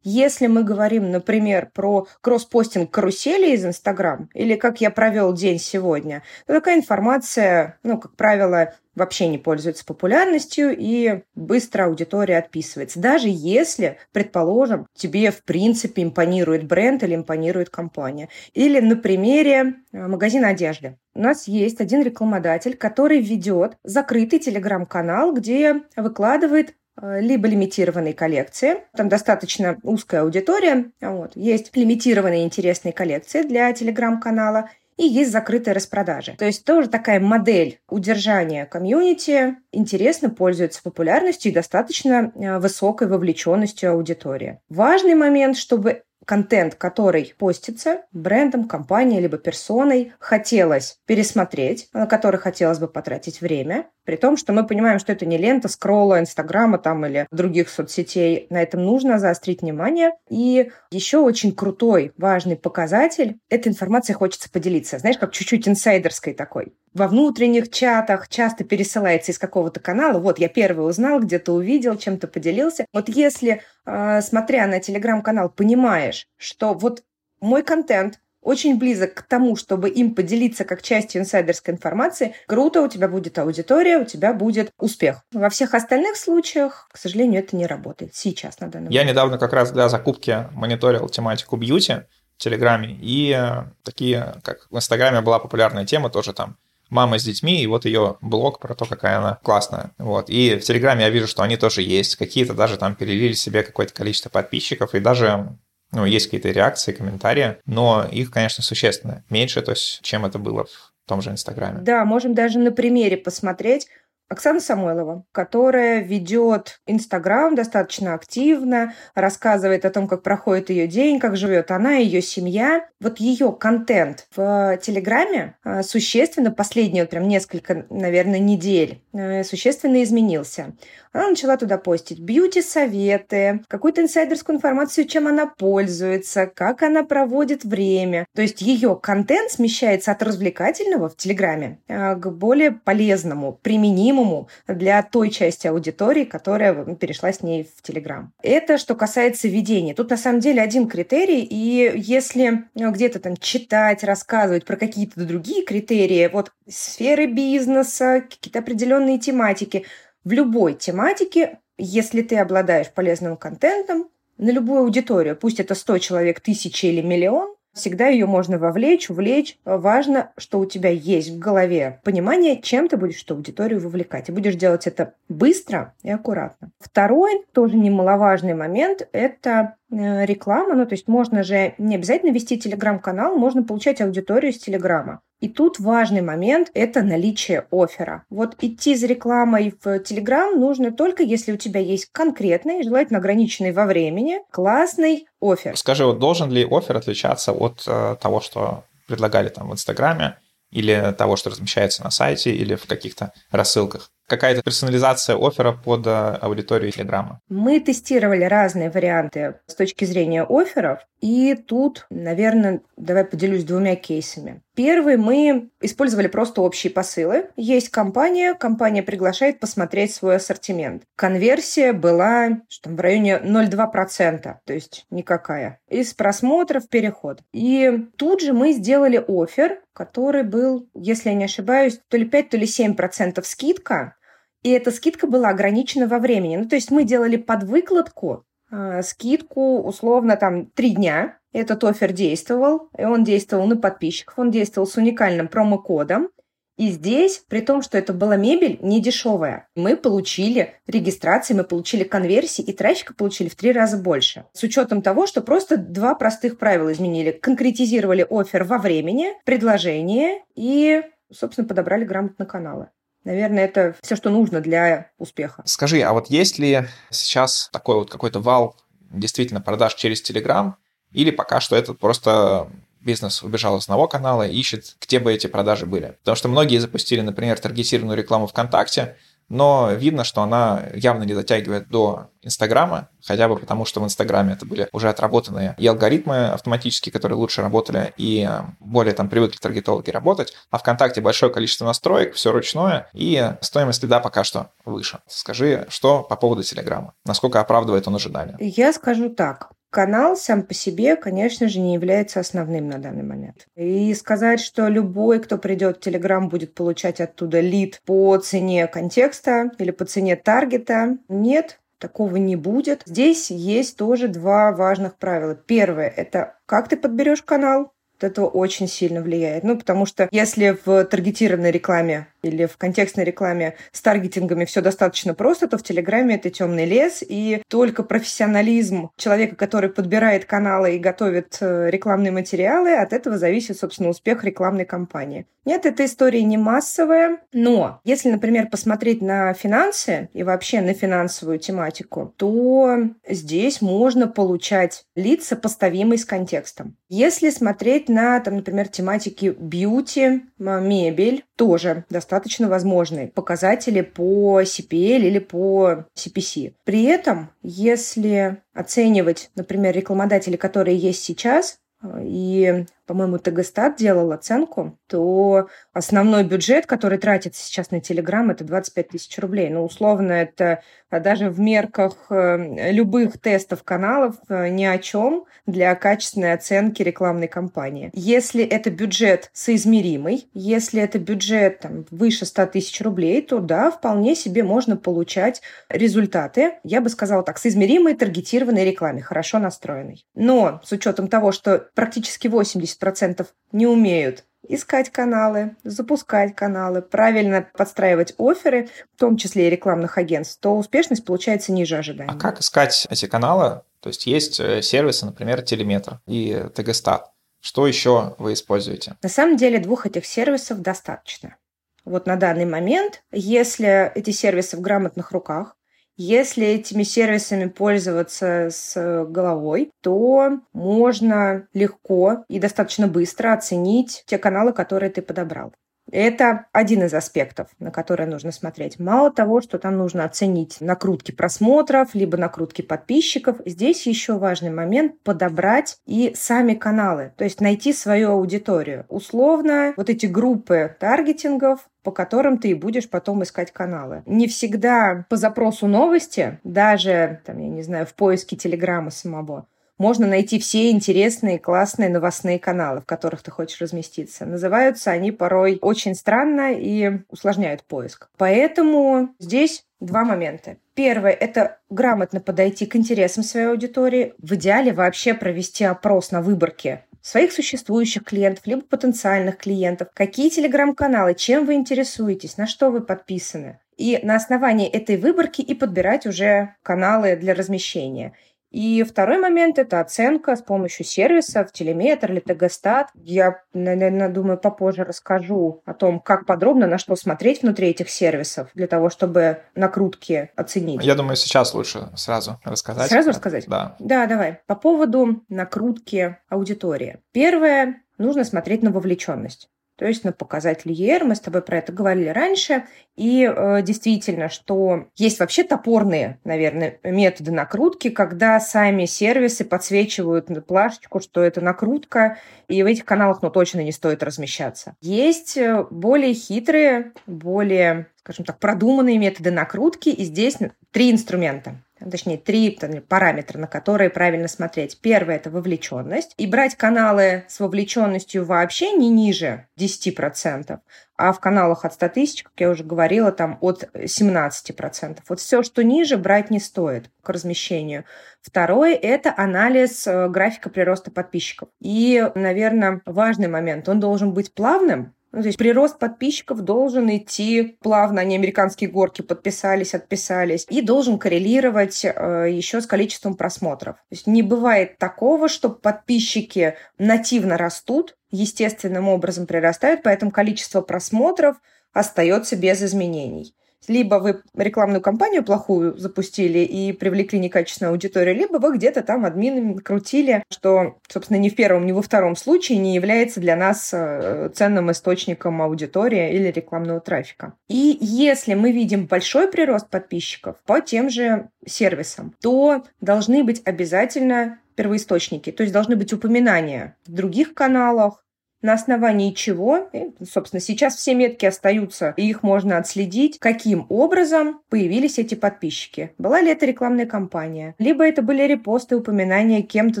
Если 0.08 0.46
мы 0.46 0.62
говорим, 0.62 1.10
например, 1.10 1.70
про 1.74 2.06
кросс-постинг 2.20 2.92
карусели 2.92 3.50
из 3.54 3.66
Инстаграм 3.66 4.30
или 4.34 4.54
как 4.54 4.80
я 4.80 4.90
провел 4.90 5.34
день 5.34 5.58
сегодня, 5.58 6.22
то 6.46 6.54
такая 6.54 6.76
информация, 6.78 7.78
ну, 7.82 7.98
как 7.98 8.14
правило, 8.14 8.72
вообще 8.96 9.28
не 9.28 9.38
пользуется 9.38 9.84
популярностью 9.84 10.74
и 10.76 11.22
быстро 11.36 11.84
аудитория 11.84 12.38
отписывается. 12.38 12.98
Даже 12.98 13.28
если, 13.28 13.98
предположим, 14.12 14.86
тебе 14.94 15.30
в 15.30 15.44
принципе 15.44 16.02
импонирует 16.02 16.66
бренд 16.66 17.04
или 17.04 17.14
импонирует 17.14 17.70
компания. 17.70 18.28
Или 18.54 18.80
на 18.80 18.96
примере 18.96 19.74
э, 19.92 20.06
магазина 20.08 20.48
одежды. 20.48 20.96
У 21.14 21.20
нас 21.20 21.46
есть 21.46 21.80
один 21.80 22.02
рекламодатель, 22.02 22.76
который 22.76 23.20
ведет 23.20 23.76
закрытый 23.84 24.40
телеграм-канал, 24.40 25.32
где 25.32 25.82
выкладывает 25.96 26.74
Э, 27.00 27.20
либо 27.20 27.46
лимитированные 27.46 28.14
коллекции. 28.14 28.78
Там 28.94 29.08
достаточно 29.08 29.78
узкая 29.82 30.22
аудитория. 30.22 30.90
Вот. 31.00 31.32
Есть 31.34 31.76
лимитированные 31.76 32.44
интересные 32.44 32.92
коллекции 32.92 33.42
для 33.42 33.72
телеграм-канала 33.72 34.70
и 34.96 35.04
есть 35.04 35.30
закрытые 35.30 35.74
распродажи. 35.74 36.34
То 36.38 36.44
есть 36.46 36.64
тоже 36.64 36.88
такая 36.88 37.20
модель 37.20 37.80
удержания 37.88 38.66
комьюнити 38.66 39.56
интересно 39.72 40.30
пользуется 40.30 40.82
популярностью 40.82 41.50
и 41.50 41.54
достаточно 41.54 42.32
э, 42.34 42.58
высокой 42.58 43.08
вовлеченностью 43.08 43.92
аудитории. 43.92 44.60
Важный 44.68 45.14
момент, 45.14 45.56
чтобы 45.56 46.02
контент, 46.26 46.74
который 46.74 47.34
постится 47.38 48.02
брендом, 48.12 48.68
компанией 48.68 49.20
либо 49.20 49.38
персоной, 49.38 50.12
хотелось 50.18 50.98
пересмотреть, 51.06 51.88
на 51.94 52.06
который 52.06 52.38
хотелось 52.38 52.78
бы 52.78 52.88
потратить 52.88 53.40
время, 53.40 53.86
при 54.04 54.16
том, 54.16 54.36
что 54.36 54.52
мы 54.52 54.64
понимаем, 54.64 54.98
что 54.98 55.12
это 55.12 55.26
не 55.26 55.36
лента 55.36 55.68
скролла 55.68 56.20
Инстаграма 56.20 56.78
там 56.78 57.04
или 57.06 57.26
других 57.32 57.68
соцсетей. 57.68 58.46
На 58.50 58.62
этом 58.62 58.84
нужно 58.84 59.18
заострить 59.18 59.62
внимание. 59.62 60.12
И 60.30 60.70
еще 60.92 61.18
очень 61.18 61.52
крутой, 61.52 62.12
важный 62.16 62.56
показатель– 62.56 63.38
эта 63.48 63.68
информация 63.68 64.14
хочется 64.14 64.50
поделиться. 64.50 64.98
Знаешь, 64.98 65.18
как 65.18 65.32
чуть-чуть 65.32 65.68
инсайдерской 65.68 66.34
такой. 66.34 66.72
Во 66.94 67.08
внутренних 67.08 67.70
чатах 67.70 68.28
часто 68.28 68.64
пересылается 68.64 69.32
из 69.32 69.38
какого-то 69.38 69.80
канала. 69.80 70.18
Вот, 70.18 70.38
я 70.38 70.48
первый 70.48 70.88
узнал, 70.88 71.20
где-то 71.20 71.52
увидел, 71.52 71.98
чем-то 71.98 72.28
поделился. 72.28 72.86
Вот 72.92 73.08
если, 73.08 73.60
смотря 73.86 74.66
на 74.66 74.80
телеграм-канал, 74.80 75.48
понимаешь, 75.48 76.26
что 76.36 76.74
вот 76.74 77.02
мой 77.40 77.62
контент 77.62 78.20
очень 78.46 78.78
близок 78.78 79.14
к 79.14 79.22
тому, 79.22 79.56
чтобы 79.56 79.90
им 79.90 80.14
поделиться 80.14 80.64
как 80.64 80.80
частью 80.80 81.20
инсайдерской 81.20 81.74
информации, 81.74 82.36
круто, 82.46 82.80
у 82.80 82.88
тебя 82.88 83.08
будет 83.08 83.36
аудитория, 83.40 83.98
у 83.98 84.04
тебя 84.04 84.32
будет 84.32 84.70
успех. 84.78 85.22
Во 85.32 85.50
всех 85.50 85.74
остальных 85.74 86.16
случаях, 86.16 86.88
к 86.92 86.96
сожалению, 86.96 87.40
это 87.40 87.56
не 87.56 87.66
работает 87.66 88.14
сейчас 88.14 88.60
на 88.60 88.68
данный 88.68 88.84
момент. 88.84 88.94
Я 88.94 89.04
недавно 89.04 89.38
как 89.38 89.52
раз 89.52 89.72
для 89.72 89.88
закупки 89.88 90.46
мониторил 90.52 91.08
тематику 91.08 91.56
бьюти 91.56 92.02
в 92.36 92.38
Телеграме, 92.38 92.96
и 93.00 93.32
э, 93.36 93.64
такие, 93.82 94.36
как 94.44 94.68
в 94.70 94.76
Инстаграме 94.76 95.22
была 95.22 95.40
популярная 95.40 95.84
тема, 95.84 96.08
тоже 96.08 96.32
там 96.32 96.56
мама 96.90 97.18
с 97.18 97.24
детьми, 97.24 97.62
и 97.62 97.66
вот 97.66 97.84
ее 97.84 98.16
блог 98.20 98.60
про 98.60 98.74
то, 98.74 98.84
какая 98.84 99.18
она 99.18 99.38
классная. 99.42 99.92
Вот. 99.98 100.30
И 100.30 100.56
в 100.56 100.60
Телеграме 100.60 101.04
я 101.04 101.10
вижу, 101.10 101.26
что 101.26 101.42
они 101.42 101.56
тоже 101.56 101.82
есть. 101.82 102.16
Какие-то 102.16 102.54
даже 102.54 102.76
там 102.76 102.94
перелили 102.94 103.32
себе 103.32 103.62
какое-то 103.62 103.94
количество 103.94 104.30
подписчиков, 104.30 104.94
и 104.94 105.00
даже 105.00 105.56
ну, 105.92 106.04
есть 106.04 106.26
какие-то 106.26 106.50
реакции, 106.50 106.92
комментарии, 106.92 107.56
но 107.66 108.06
их, 108.10 108.30
конечно, 108.30 108.62
существенно 108.62 109.24
меньше, 109.30 109.62
то 109.62 109.72
есть, 109.72 110.00
чем 110.02 110.26
это 110.26 110.38
было 110.38 110.64
в 110.64 110.92
том 111.08 111.22
же 111.22 111.30
Инстаграме. 111.30 111.80
Да, 111.80 112.04
можем 112.04 112.34
даже 112.34 112.58
на 112.58 112.72
примере 112.72 113.16
посмотреть. 113.16 113.86
Оксана 114.28 114.58
Самойлова, 114.58 115.24
которая 115.30 116.00
ведет 116.00 116.80
Инстаграм 116.86 117.54
достаточно 117.54 118.14
активно, 118.14 118.92
рассказывает 119.14 119.84
о 119.84 119.90
том, 119.90 120.08
как 120.08 120.22
проходит 120.22 120.70
ее 120.70 120.88
день, 120.88 121.20
как 121.20 121.36
живет 121.36 121.70
она, 121.70 121.94
ее 121.94 122.20
семья. 122.20 122.88
Вот 123.00 123.20
ее 123.20 123.52
контент 123.52 124.26
в 124.34 124.78
Телеграме 124.82 125.56
а, 125.62 125.84
существенно, 125.84 126.50
последние 126.50 127.04
вот 127.04 127.10
прям 127.10 127.28
несколько, 127.28 127.86
наверное, 127.88 128.40
недель, 128.40 129.02
э, 129.12 129.44
существенно 129.44 130.02
изменился. 130.02 130.74
Она 131.16 131.30
начала 131.30 131.56
туда 131.56 131.78
постить 131.78 132.20
бьюти-советы, 132.20 133.60
какую-то 133.68 134.02
инсайдерскую 134.02 134.56
информацию, 134.56 135.06
чем 135.06 135.26
она 135.26 135.46
пользуется, 135.46 136.46
как 136.46 136.82
она 136.82 137.04
проводит 137.04 137.64
время. 137.64 138.26
То 138.34 138.42
есть 138.42 138.60
ее 138.60 138.98
контент 139.02 139.50
смещается 139.50 140.12
от 140.12 140.22
развлекательного 140.22 141.08
в 141.08 141.16
Телеграме 141.16 141.78
а, 141.88 142.16
к 142.16 142.30
более 142.30 142.72
полезному, 142.72 143.58
применимому 143.62 144.50
для 144.68 145.02
той 145.02 145.30
части 145.30 145.66
аудитории, 145.66 146.24
которая 146.24 146.74
перешла 146.96 147.32
с 147.32 147.42
ней 147.42 147.66
в 147.76 147.80
Телеграм. 147.80 148.34
Это 148.42 148.76
что 148.76 148.94
касается 148.94 149.48
ведения. 149.48 149.94
Тут 149.94 150.10
на 150.10 150.18
самом 150.18 150.40
деле 150.40 150.60
один 150.60 150.86
критерий, 150.86 151.40
и 151.40 151.92
если 151.96 152.64
где-то 152.74 153.20
там 153.20 153.38
читать, 153.38 154.04
рассказывать 154.04 154.66
про 154.66 154.76
какие-то 154.76 155.24
другие 155.24 155.64
критерии, 155.64 156.28
вот 156.30 156.52
сферы 156.68 157.26
бизнеса, 157.26 158.22
какие-то 158.28 158.58
определенные 158.58 159.18
тематики, 159.18 159.86
в 160.26 160.32
любой 160.32 160.74
тематике, 160.74 161.60
если 161.78 162.20
ты 162.20 162.36
обладаешь 162.36 162.90
полезным 162.90 163.36
контентом, 163.36 164.08
на 164.38 164.50
любую 164.50 164.80
аудиторию, 164.80 165.36
пусть 165.36 165.60
это 165.60 165.74
100 165.74 165.98
человек, 165.98 166.40
тысячи 166.40 166.86
или 166.86 167.00
миллион, 167.00 167.54
всегда 167.72 168.08
ее 168.08 168.26
можно 168.26 168.58
вовлечь, 168.58 169.08
увлечь. 169.08 169.56
Важно, 169.64 170.32
что 170.36 170.58
у 170.58 170.66
тебя 170.66 170.90
есть 170.90 171.30
в 171.30 171.38
голове 171.38 172.00
понимание, 172.02 172.60
чем 172.60 172.88
ты 172.88 172.96
будешь 172.96 173.22
эту 173.22 173.34
аудиторию 173.34 173.80
вовлекать. 173.80 174.28
И 174.28 174.32
будешь 174.32 174.56
делать 174.56 174.88
это 174.88 175.14
быстро 175.28 175.94
и 176.02 176.10
аккуратно. 176.10 176.70
Второй, 176.80 177.44
тоже 177.52 177.76
немаловажный 177.76 178.54
момент, 178.54 179.08
это 179.12 179.76
э, 179.90 180.26
реклама. 180.26 180.74
Ну, 180.74 180.86
то 180.86 180.94
есть 180.94 181.06
можно 181.06 181.44
же 181.44 181.74
не 181.78 181.94
обязательно 181.94 182.32
вести 182.32 182.58
телеграм-канал, 182.58 183.36
можно 183.36 183.62
получать 183.62 184.00
аудиторию 184.00 184.50
из 184.50 184.58
телеграма. 184.58 185.20
И 185.40 185.48
тут 185.48 185.78
важный 185.78 186.22
момент– 186.22 186.70
это 186.74 187.02
наличие 187.02 187.66
оффера. 187.70 188.24
Вот 188.30 188.56
идти 188.60 188.94
за 188.94 189.06
рекламой 189.06 189.74
в 189.82 189.98
Телеграм 190.00 190.58
нужно 190.58 190.92
только, 190.92 191.22
если 191.22 191.52
у 191.52 191.56
тебя 191.56 191.80
есть 191.80 192.08
конкретный, 192.10 192.82
желательно 192.82 193.18
ограниченный 193.18 193.72
во 193.72 193.84
времени, 193.84 194.40
классный 194.50 195.26
офер. 195.40 195.76
Скажи, 195.76 196.06
вот 196.06 196.18
должен 196.18 196.50
ли 196.50 196.66
офер 196.68 196.96
отличаться 196.96 197.52
от 197.52 197.84
э, 197.86 198.16
того, 198.20 198.40
что 198.40 198.84
предлагали 199.06 199.50
там 199.50 199.68
в 199.68 199.72
Инстаграме, 199.72 200.38
или 200.70 201.14
того, 201.16 201.36
что 201.36 201.50
размещается 201.50 202.02
на 202.02 202.10
сайте, 202.10 202.50
или 202.50 202.74
в 202.74 202.86
каких-то 202.86 203.32
рассылках? 203.50 204.10
Какая-то 204.26 204.62
персонализация 204.62 205.36
оффера 205.36 205.72
под 205.72 206.06
э, 206.06 206.10
аудиторию 206.10 206.90
Телеграма? 206.90 207.40
Мы 207.48 207.78
тестировали 207.78 208.42
разные 208.42 208.90
варианты 208.90 209.60
с 209.66 209.74
точки 209.74 210.04
зрения 210.04 210.42
офферов, 210.42 211.00
и 211.20 211.54
тут, 211.54 212.06
наверное, 212.10 212.80
давай 212.96 213.24
поделюсь 213.24 213.64
двумя 213.64 213.94
кейсами. 213.94 214.62
Первый 214.76 215.16
мы 215.16 215.70
использовали 215.80 216.26
просто 216.28 216.60
общие 216.60 216.92
посылы. 216.92 217.48
Есть 217.56 217.88
компания, 217.88 218.52
компания 218.52 219.02
приглашает 219.02 219.58
посмотреть 219.58 220.14
свой 220.14 220.36
ассортимент. 220.36 221.02
Конверсия 221.16 221.94
была 221.94 222.60
что 222.68 222.90
там, 222.90 222.96
в 222.96 223.00
районе 223.00 223.40
0,2%, 223.42 224.54
то 224.64 224.72
есть 224.74 225.06
никакая. 225.10 225.80
Из 225.88 226.12
просмотров 226.12 226.88
переход. 226.90 227.40
И 227.52 228.06
тут 228.18 228.42
же 228.42 228.52
мы 228.52 228.72
сделали 228.72 229.16
офер, 229.26 229.80
который 229.94 230.42
был, 230.42 230.86
если 230.94 231.30
я 231.30 231.34
не 231.34 231.44
ошибаюсь, 231.46 231.98
то 232.08 232.18
ли 232.18 232.26
5, 232.26 232.50
то 232.50 232.56
ли 232.58 232.66
7% 232.66 233.42
скидка. 233.44 234.16
И 234.62 234.70
эта 234.70 234.90
скидка 234.90 235.26
была 235.26 235.48
ограничена 235.48 236.06
во 236.06 236.18
времени. 236.18 236.56
Ну, 236.56 236.68
то 236.68 236.76
есть 236.76 236.90
мы 236.90 237.04
делали 237.04 237.36
под 237.36 237.62
выкладку 237.62 238.44
э, 238.70 239.02
скидку 239.02 239.80
условно 239.80 240.36
там 240.36 240.66
три 240.66 240.90
дня, 240.90 241.38
этот 241.56 241.84
офер 241.84 242.12
действовал, 242.12 242.88
и 242.96 243.04
он 243.04 243.24
действовал 243.24 243.66
на 243.66 243.76
подписчиков, 243.76 244.38
он 244.38 244.50
действовал 244.50 244.86
с 244.86 244.96
уникальным 244.96 245.48
промокодом. 245.48 246.28
И 246.76 246.90
здесь, 246.90 247.42
при 247.48 247.60
том, 247.60 247.80
что 247.80 247.96
это 247.96 248.12
была 248.12 248.36
мебель 248.36 248.78
не 248.82 249.00
дешевая, 249.00 249.66
мы 249.74 249.96
получили 249.96 250.74
регистрации, 250.86 251.54
мы 251.54 251.64
получили 251.64 252.04
конверсии 252.04 252.62
и 252.62 252.72
трафика 252.74 253.14
получили 253.14 253.48
в 253.48 253.54
три 253.54 253.72
раза 253.72 253.96
больше. 253.96 254.44
С 254.52 254.62
учетом 254.62 255.00
того, 255.00 255.26
что 255.26 255.40
просто 255.40 255.78
два 255.78 256.14
простых 256.14 256.58
правила 256.58 256.92
изменили. 256.92 257.30
Конкретизировали 257.30 258.26
офер 258.28 258.64
во 258.64 258.76
времени, 258.76 259.28
предложение 259.46 260.42
и, 260.54 261.02
собственно, 261.32 261.66
подобрали 261.66 262.04
грамотно 262.04 262.44
каналы. 262.44 262.88
Наверное, 263.24 263.64
это 263.64 263.96
все, 264.02 264.14
что 264.14 264.28
нужно 264.28 264.60
для 264.60 265.10
успеха. 265.18 265.62
Скажи, 265.64 266.02
а 266.02 266.12
вот 266.12 266.28
есть 266.28 266.58
ли 266.58 266.82
сейчас 267.10 267.70
такой 267.72 267.96
вот 267.96 268.10
какой-то 268.10 268.40
вал 268.40 268.76
действительно 269.10 269.62
продаж 269.62 269.94
через 269.94 270.22
Telegram, 270.22 270.74
или 271.12 271.30
пока 271.30 271.60
что 271.60 271.76
это 271.76 271.94
просто 271.94 272.68
бизнес 273.00 273.42
убежал 273.42 273.80
с 273.80 273.84
одного 273.84 274.08
канала 274.08 274.46
и 274.46 274.54
ищет, 274.58 274.96
где 275.00 275.20
бы 275.20 275.32
эти 275.32 275.46
продажи 275.46 275.86
были. 275.86 276.16
Потому 276.20 276.36
что 276.36 276.48
многие 276.48 276.78
запустили, 276.78 277.20
например, 277.20 277.58
таргетированную 277.58 278.18
рекламу 278.18 278.48
ВКонтакте, 278.48 279.16
но 279.48 279.92
видно, 279.92 280.24
что 280.24 280.42
она 280.42 280.82
явно 280.92 281.22
не 281.22 281.32
дотягивает 281.32 281.88
до 281.88 282.30
Инстаграма, 282.42 283.08
хотя 283.24 283.48
бы 283.48 283.56
потому, 283.56 283.84
что 283.84 284.00
в 284.00 284.04
Инстаграме 284.04 284.54
это 284.54 284.66
были 284.66 284.88
уже 284.90 285.08
отработанные 285.08 285.76
и 285.78 285.86
алгоритмы 285.86 286.48
автоматические, 286.48 287.12
которые 287.12 287.38
лучше 287.38 287.62
работали, 287.62 288.12
и 288.16 288.48
более 288.80 289.14
там 289.14 289.28
привыкли 289.28 289.58
таргетологи 289.58 290.10
работать. 290.10 290.52
А 290.70 290.78
ВКонтакте 290.78 291.20
большое 291.20 291.52
количество 291.52 291.84
настроек, 291.84 292.34
все 292.34 292.50
ручное, 292.50 293.08
и 293.12 293.52
стоимость 293.60 294.02
лида 294.02 294.18
пока 294.18 294.42
что 294.42 294.70
выше. 294.84 295.20
Скажи, 295.28 295.86
что 295.90 296.24
по 296.24 296.34
поводу 296.34 296.64
Телеграма? 296.64 297.14
Насколько 297.24 297.60
оправдывает 297.60 298.08
он 298.08 298.16
ожидания? 298.16 298.56
Я 298.58 298.92
скажу 298.92 299.28
так 299.28 299.70
канал 299.90 300.36
сам 300.36 300.62
по 300.62 300.74
себе, 300.74 301.16
конечно 301.16 301.68
же, 301.68 301.80
не 301.80 301.94
является 301.94 302.40
основным 302.40 302.88
на 302.88 302.98
данный 302.98 303.22
момент. 303.22 303.66
И 303.76 304.12
сказать, 304.14 304.60
что 304.60 304.88
любой, 304.88 305.40
кто 305.40 305.58
придет 305.58 305.98
в 305.98 306.00
Телеграм, 306.00 306.48
будет 306.48 306.74
получать 306.74 307.20
оттуда 307.20 307.60
лид 307.60 308.00
по 308.04 308.36
цене 308.38 308.86
контекста 308.86 309.70
или 309.78 309.90
по 309.90 310.04
цене 310.04 310.36
таргета, 310.36 311.18
нет, 311.28 311.80
такого 311.98 312.36
не 312.36 312.56
будет. 312.56 313.02
Здесь 313.06 313.50
есть 313.50 313.96
тоже 313.96 314.28
два 314.28 314.72
важных 314.72 315.16
правила. 315.16 315.54
Первое– 315.54 316.08
это 316.16 316.56
как 316.66 316.88
ты 316.88 316.96
подберешь 316.96 317.42
канал, 317.42 317.92
это 318.20 318.44
очень 318.44 318.88
сильно 318.88 319.20
влияет. 319.20 319.62
Ну, 319.62 319.76
потому 319.76 320.06
что 320.06 320.28
если 320.30 320.76
в 320.84 321.04
таргетированной 321.04 321.70
рекламе 321.70 322.28
или 322.46 322.66
в 322.66 322.76
контекстной 322.76 323.24
рекламе 323.24 323.76
с 323.92 324.00
таргетингами 324.00 324.64
все 324.64 324.80
достаточно 324.80 325.34
просто, 325.34 325.68
то 325.68 325.78
в 325.78 325.82
Телеграме 325.82 326.36
это 326.36 326.50
темный 326.50 326.84
лес, 326.84 327.22
и 327.26 327.62
только 327.68 328.02
профессионализм 328.02 329.10
человека, 329.16 329.56
который 329.56 329.90
подбирает 329.90 330.44
каналы 330.44 330.96
и 330.96 330.98
готовит 330.98 331.58
э, 331.60 331.90
рекламные 331.90 332.32
материалы, 332.32 332.94
от 332.94 333.12
этого 333.12 333.38
зависит, 333.38 333.78
собственно, 333.78 334.08
успех 334.08 334.44
рекламной 334.44 334.84
кампании. 334.84 335.46
Нет, 335.66 335.84
эта 335.84 336.04
история 336.04 336.44
не 336.44 336.56
массовая, 336.56 337.40
но 337.52 338.00
если, 338.04 338.30
например, 338.30 338.68
посмотреть 338.68 339.20
на 339.20 339.52
финансы 339.52 340.30
и 340.32 340.44
вообще 340.44 340.80
на 340.80 340.94
финансовую 340.94 341.58
тематику, 341.58 342.32
то 342.36 342.98
здесь 343.28 343.82
можно 343.82 344.28
получать 344.28 345.04
лид 345.16 345.42
сопоставимый 345.42 346.18
с 346.18 346.24
контекстом. 346.24 346.96
Если 347.08 347.50
смотреть 347.50 348.08
на, 348.08 348.38
там, 348.38 348.54
например, 348.54 348.86
тематики 348.86 349.56
бьюти, 349.58 350.44
мебель, 350.58 351.44
тоже 351.56 352.04
достаточно 352.10 352.35
возможны 352.68 353.28
показатели 353.28 354.00
по 354.00 354.62
CPL 354.62 355.20
или 355.20 355.38
по 355.38 356.06
CPC. 356.16 356.74
При 356.84 357.04
этом, 357.04 357.50
если 357.62 358.62
оценивать, 358.74 359.50
например, 359.54 359.94
рекламодатели, 359.94 360.56
которые 360.56 360.96
есть 360.96 361.22
сейчас, 361.24 361.78
и 362.22 362.84
по-моему, 363.06 363.38
Тегостат 363.38 363.96
делал 363.96 364.32
оценку, 364.32 364.98
то 365.06 365.68
основной 365.92 366.44
бюджет, 366.44 366.86
который 366.86 367.18
тратится 367.18 367.64
сейчас 367.64 367.90
на 367.90 368.00
Телеграм, 368.00 368.50
это 368.50 368.64
25 368.64 369.08
тысяч 369.08 369.38
рублей. 369.38 369.70
Ну, 369.70 369.84
условно, 369.84 370.32
это 370.32 370.82
даже 371.10 371.50
в 371.50 371.60
мерках 371.60 372.26
э, 372.30 372.90
любых 372.90 373.38
тестов 373.40 373.84
каналов 373.84 374.36
э, 374.48 374.68
ни 374.68 374.84
о 374.84 374.98
чем 374.98 375.44
для 375.66 375.94
качественной 375.94 376.52
оценки 376.52 377.02
рекламной 377.02 377.48
кампании. 377.48 378.10
Если 378.12 378.64
это 378.64 378.90
бюджет 378.90 379.50
соизмеримый, 379.52 380.48
если 380.52 381.00
это 381.00 381.18
бюджет 381.18 381.80
там, 381.80 382.06
выше 382.10 382.44
100 382.44 382.66
тысяч 382.66 383.00
рублей, 383.00 383.40
то 383.42 383.60
да, 383.60 383.90
вполне 383.90 384.34
себе 384.34 384.62
можно 384.62 384.96
получать 384.96 385.62
результаты, 385.88 386.74
я 386.82 387.00
бы 387.00 387.08
сказала 387.08 387.42
так, 387.42 387.58
соизмеримой 387.58 388.14
таргетированной 388.14 388.84
рекламе, 388.84 389.22
хорошо 389.22 389.58
настроенной. 389.58 390.24
Но 390.34 390.80
с 390.84 390.90
учетом 390.92 391.28
того, 391.28 391.52
что 391.52 391.88
практически 391.94 392.48
80 392.48 392.95
80% 393.00 393.46
не 393.72 393.86
умеют 393.86 394.44
искать 394.68 395.10
каналы, 395.10 395.76
запускать 395.84 396.54
каналы, 396.54 397.02
правильно 397.02 397.68
подстраивать 397.72 398.34
оферы, 398.38 398.88
в 399.14 399.18
том 399.18 399.36
числе 399.36 399.68
и 399.68 399.70
рекламных 399.70 400.18
агентств, 400.18 400.58
то 400.60 400.76
успешность 400.76 401.24
получается 401.24 401.72
ниже 401.72 401.96
ожиданий. 401.96 402.30
А 402.32 402.38
как 402.38 402.60
искать 402.60 403.06
эти 403.10 403.26
каналы? 403.26 403.82
То 404.00 404.08
есть 404.08 404.26
есть 404.26 404.60
э, 404.60 404.82
сервисы, 404.82 405.26
например, 405.26 405.62
Телеметр 405.62 406.20
и 406.26 406.64
ТГСТАТ. 406.74 407.30
Что 407.60 407.86
еще 407.86 408.34
вы 408.38 408.52
используете? 408.52 409.16
На 409.22 409.28
самом 409.28 409.56
деле 409.56 409.78
двух 409.78 410.06
этих 410.06 410.26
сервисов 410.26 410.80
достаточно. 410.80 411.56
Вот 412.04 412.26
на 412.26 412.36
данный 412.36 412.66
момент, 412.66 413.24
если 413.32 414.12
эти 414.14 414.30
сервисы 414.30 414.76
в 414.76 414.80
грамотных 414.80 415.32
руках, 415.32 415.75
если 416.16 416.66
этими 416.66 417.02
сервисами 417.02 417.66
пользоваться 417.66 418.68
с 418.70 419.24
головой, 419.28 419.90
то 420.02 420.60
можно 420.72 421.68
легко 421.74 422.44
и 422.48 422.58
достаточно 422.58 423.08
быстро 423.08 423.52
оценить 423.52 424.24
те 424.26 424.38
каналы, 424.38 424.72
которые 424.72 425.10
ты 425.10 425.22
подобрал. 425.22 425.72
Это 426.10 426.66
один 426.72 427.02
из 427.02 427.14
аспектов, 427.14 427.68
на 427.78 427.90
которые 427.90 428.28
нужно 428.28 428.52
смотреть. 428.52 428.98
Мало 428.98 429.30
того, 429.32 429.60
что 429.60 429.78
там 429.78 429.96
нужно 429.96 430.24
оценить 430.24 430.80
накрутки 430.80 431.32
просмотров, 431.32 432.14
либо 432.14 432.36
накрутки 432.36 432.82
подписчиков, 432.82 433.56
здесь 433.64 434.06
еще 434.06 434.38
важный 434.38 434.70
момент 434.70 435.20
подобрать 435.22 435.98
и 436.06 436.32
сами 436.36 436.74
каналы, 436.74 437.32
то 437.36 437.44
есть 437.44 437.60
найти 437.60 437.92
свою 437.92 438.30
аудиторию. 438.30 439.04
Условно, 439.08 439.94
вот 439.96 440.08
эти 440.08 440.26
группы 440.26 440.94
таргетингов, 440.98 441.88
по 442.02 442.12
которым 442.12 442.58
ты 442.58 442.68
и 442.68 442.74
будешь 442.74 443.10
потом 443.10 443.42
искать 443.42 443.72
каналы. 443.72 444.22
Не 444.26 444.46
всегда 444.46 445.26
по 445.28 445.36
запросу 445.36 445.88
новости, 445.88 446.60
даже, 446.62 447.40
там, 447.44 447.58
я 447.58 447.68
не 447.68 447.82
знаю, 447.82 448.06
в 448.06 448.14
поиске 448.14 448.54
Телеграма 448.54 449.10
самого, 449.10 449.66
можно 449.98 450.26
найти 450.26 450.58
все 450.58 450.90
интересные, 450.90 451.58
классные 451.58 452.08
новостные 452.08 452.58
каналы, 452.58 453.00
в 453.00 453.06
которых 453.06 453.42
ты 453.42 453.50
хочешь 453.50 453.80
разместиться. 453.80 454.44
Называются 454.44 455.10
они 455.10 455.32
порой 455.32 455.78
очень 455.80 456.14
странно 456.14 456.72
и 456.72 457.20
усложняют 457.30 457.84
поиск. 457.84 458.28
Поэтому 458.36 459.30
здесь 459.38 459.84
два 460.00 460.24
момента. 460.24 460.76
Первое– 460.94 461.32
это 461.40 461.78
грамотно 461.90 462.40
подойти 462.40 462.86
к 462.86 462.96
интересам 462.96 463.42
своей 463.42 463.66
аудитории. 463.66 464.34
В 464.38 464.54
идеале 464.54 464.92
вообще 464.92 465.34
провести 465.34 465.84
опрос 465.84 466.30
на 466.30 466.42
выборке 466.42 467.04
своих 467.26 467.50
существующих 467.50 468.22
клиентов, 468.24 468.66
либо 468.66 468.82
потенциальных 468.82 469.56
клиентов, 469.56 470.08
какие 470.14 470.48
телеграм-каналы, 470.48 471.34
чем 471.34 471.66
вы 471.66 471.74
интересуетесь, 471.74 472.56
на 472.56 472.68
что 472.68 472.90
вы 472.90 473.00
подписаны. 473.00 473.80
И 473.96 474.20
на 474.22 474.36
основании 474.36 474.88
этой 474.88 475.16
выборки 475.16 475.60
и 475.60 475.74
подбирать 475.74 476.26
уже 476.26 476.76
каналы 476.82 477.34
для 477.34 477.54
размещения. 477.54 478.34
И 478.76 479.02
второй 479.04 479.38
момент– 479.38 479.78
это 479.78 480.00
оценка 480.00 480.54
с 480.54 480.60
помощью 480.60 481.06
сервисов, 481.06 481.72
телеметр 481.72 482.30
или 482.30 482.40
тегостат. 482.40 483.08
Я, 483.14 483.62
наверное, 483.72 484.28
думаю, 484.28 484.58
попозже 484.58 485.02
расскажу 485.02 485.80
о 485.86 485.94
том, 485.94 486.20
как 486.20 486.44
подробно, 486.44 486.86
на 486.86 486.98
что 486.98 487.16
смотреть 487.16 487.62
внутри 487.62 487.88
этих 487.88 488.10
сервисов, 488.10 488.68
для 488.74 488.86
того, 488.86 489.08
чтобы 489.08 489.62
накрутки 489.74 490.50
оценить. 490.56 491.02
Я 491.02 491.14
думаю, 491.14 491.36
сейчас 491.36 491.72
лучше 491.72 492.10
сразу 492.16 492.60
рассказать. 492.64 493.08
Сразу 493.08 493.30
рассказать? 493.30 493.64
Да. 493.66 493.96
Да, 493.98 494.26
давай. 494.26 494.60
По 494.66 494.74
поводу 494.74 495.42
накрутки 495.48 496.36
аудитории. 496.50 497.20
Первое– 497.32 498.02
нужно 498.18 498.44
смотреть 498.44 498.82
на 498.82 498.90
вовлеченность. 498.90 499.70
То 499.96 500.06
есть 500.06 500.24
на 500.24 500.32
показатель 500.32 500.92
ER. 500.92 501.24
Мы 501.24 501.34
с 501.34 501.40
тобой 501.40 501.62
про 501.62 501.78
это 501.78 501.92
говорили 501.92 502.28
раньше. 502.28 502.84
И 503.16 503.44
э, 503.44 503.82
действительно, 503.82 504.48
что 504.50 505.06
есть 505.16 505.40
вообще 505.40 505.64
топорные, 505.64 506.38
наверное, 506.44 506.98
методы 507.02 507.50
накрутки, 507.50 508.10
когда 508.10 508.60
сами 508.60 509.06
сервисы 509.06 509.64
подсвечивают 509.64 510.50
на 510.50 510.60
плашечку, 510.60 511.20
что 511.20 511.42
это 511.42 511.62
накрутка, 511.62 512.38
и 512.68 512.82
в 512.82 512.86
этих 512.86 513.06
каналах 513.06 513.40
ну, 513.42 513.50
точно 513.50 513.80
не 513.80 513.92
стоит 513.92 514.22
размещаться. 514.22 514.96
Есть 515.00 515.56
э, 515.56 515.86
более 515.90 516.34
хитрые, 516.34 517.12
более 517.26 518.08
скажем 518.20 518.44
так, 518.44 518.58
продуманные 518.58 519.18
методы 519.18 519.52
накрутки, 519.52 520.08
и 520.08 520.24
здесь 520.24 520.58
три 520.90 521.12
инструмента 521.12 521.76
точнее, 522.10 522.38
три 522.38 522.78
параметра, 523.08 523.58
на 523.58 523.66
которые 523.66 524.10
правильно 524.10 524.48
смотреть. 524.48 525.00
Первое– 525.00 525.36
это 525.36 525.50
вовлеченность. 525.50 526.34
И 526.36 526.46
брать 526.46 526.76
каналы 526.76 527.44
с 527.48 527.60
вовлеченностью 527.60 528.44
вообще 528.44 528.92
не 528.92 529.08
ниже 529.08 529.66
10%, 529.78 530.78
а 531.16 531.32
в 531.32 531.40
каналах 531.40 531.84
от 531.84 531.94
100 531.94 532.08
тысяч, 532.08 532.42
как 532.42 532.52
я 532.58 532.70
уже 532.70 532.84
говорила, 532.84 533.32
там 533.32 533.58
от 533.60 533.88
17%. 533.94 535.18
Вот 535.28 535.40
все, 535.40 535.62
что 535.62 535.82
ниже, 535.82 536.16
брать 536.16 536.50
не 536.50 536.60
стоит 536.60 537.10
к 537.22 537.28
размещению. 537.28 538.04
Второе– 538.42 538.94
это 539.02 539.34
анализ 539.36 540.06
э, 540.06 540.28
графика 540.28 540.70
прироста 540.70 541.10
подписчиков. 541.10 541.68
И, 541.80 542.24
наверное, 542.34 543.02
важный 543.04 543.48
момент– 543.48 543.88
он 543.90 544.00
должен 544.00 544.32
быть 544.32 544.54
плавным, 544.54 545.14
ну, 545.36 545.42
то 545.42 545.48
есть 545.48 545.58
прирост 545.58 545.98
подписчиков 545.98 546.62
должен 546.62 547.14
идти 547.14 547.76
плавно, 547.82 548.22
они 548.22 548.36
американские 548.36 548.88
горки 548.88 549.20
подписались, 549.20 549.94
отписались, 549.94 550.66
и 550.70 550.80
должен 550.80 551.18
коррелировать 551.18 552.06
э, 552.06 552.46
еще 552.50 552.80
с 552.80 552.86
количеством 552.86 553.34
просмотров. 553.36 553.96
То 553.96 554.12
есть 554.12 554.26
не 554.26 554.42
бывает 554.42 554.96
такого, 554.96 555.50
что 555.50 555.68
подписчики 555.68 556.76
нативно 556.96 557.58
растут, 557.58 558.16
естественным 558.30 559.08
образом 559.08 559.46
прирастают, 559.46 560.00
поэтому 560.02 560.30
количество 560.30 560.80
просмотров 560.80 561.56
остается 561.92 562.56
без 562.56 562.82
изменений 562.82 563.54
либо 563.88 564.16
вы 564.16 564.42
рекламную 564.56 565.00
кампанию 565.00 565.44
плохую 565.44 565.96
запустили 565.96 566.60
и 566.60 566.92
привлекли 566.92 567.38
некачественную 567.38 567.92
аудиторию, 567.92 568.34
либо 568.34 568.56
вы 568.58 568.76
где-то 568.76 569.02
там 569.02 569.24
админами 569.24 569.78
крутили, 569.78 570.42
что, 570.50 570.96
собственно, 571.08 571.38
ни 571.38 571.48
в 571.48 571.54
первом, 571.54 571.86
ни 571.86 571.92
во 571.92 572.02
втором 572.02 572.36
случае 572.36 572.78
не 572.78 572.94
является 572.94 573.40
для 573.40 573.56
нас 573.56 573.90
э, 573.92 574.50
ценным 574.54 574.90
источником 574.90 575.62
аудитории 575.62 576.34
или 576.34 576.50
рекламного 576.50 577.00
трафика. 577.00 577.54
И 577.68 577.96
если 578.00 578.54
мы 578.54 578.72
видим 578.72 579.06
большой 579.06 579.48
прирост 579.48 579.88
подписчиков 579.88 580.56
по 580.66 580.80
тем 580.80 581.10
же 581.10 581.48
сервисам, 581.66 582.34
то 582.40 582.84
должны 583.00 583.44
быть 583.44 583.62
обязательно 583.64 584.58
первоисточники, 584.76 585.50
то 585.50 585.62
есть 585.62 585.72
должны 585.72 585.96
быть 585.96 586.12
упоминания 586.12 586.96
в 587.06 587.12
других 587.12 587.54
каналах, 587.54 588.22
на 588.62 588.72
основании 588.72 589.32
чего, 589.32 589.88
собственно, 590.28 590.60
сейчас 590.60 590.96
все 590.96 591.14
метки 591.14 591.46
остаются, 591.46 592.14
и 592.16 592.28
их 592.28 592.42
можно 592.42 592.78
отследить, 592.78 593.38
каким 593.38 593.86
образом 593.88 594.60
появились 594.68 595.18
эти 595.18 595.34
подписчики. 595.34 596.12
Была 596.18 596.40
ли 596.40 596.50
это 596.50 596.66
рекламная 596.66 597.06
кампания, 597.06 597.74
либо 597.78 598.06
это 598.06 598.22
были 598.22 598.42
репосты, 598.42 598.96
упоминания 598.96 599.62
кем-то 599.62 600.00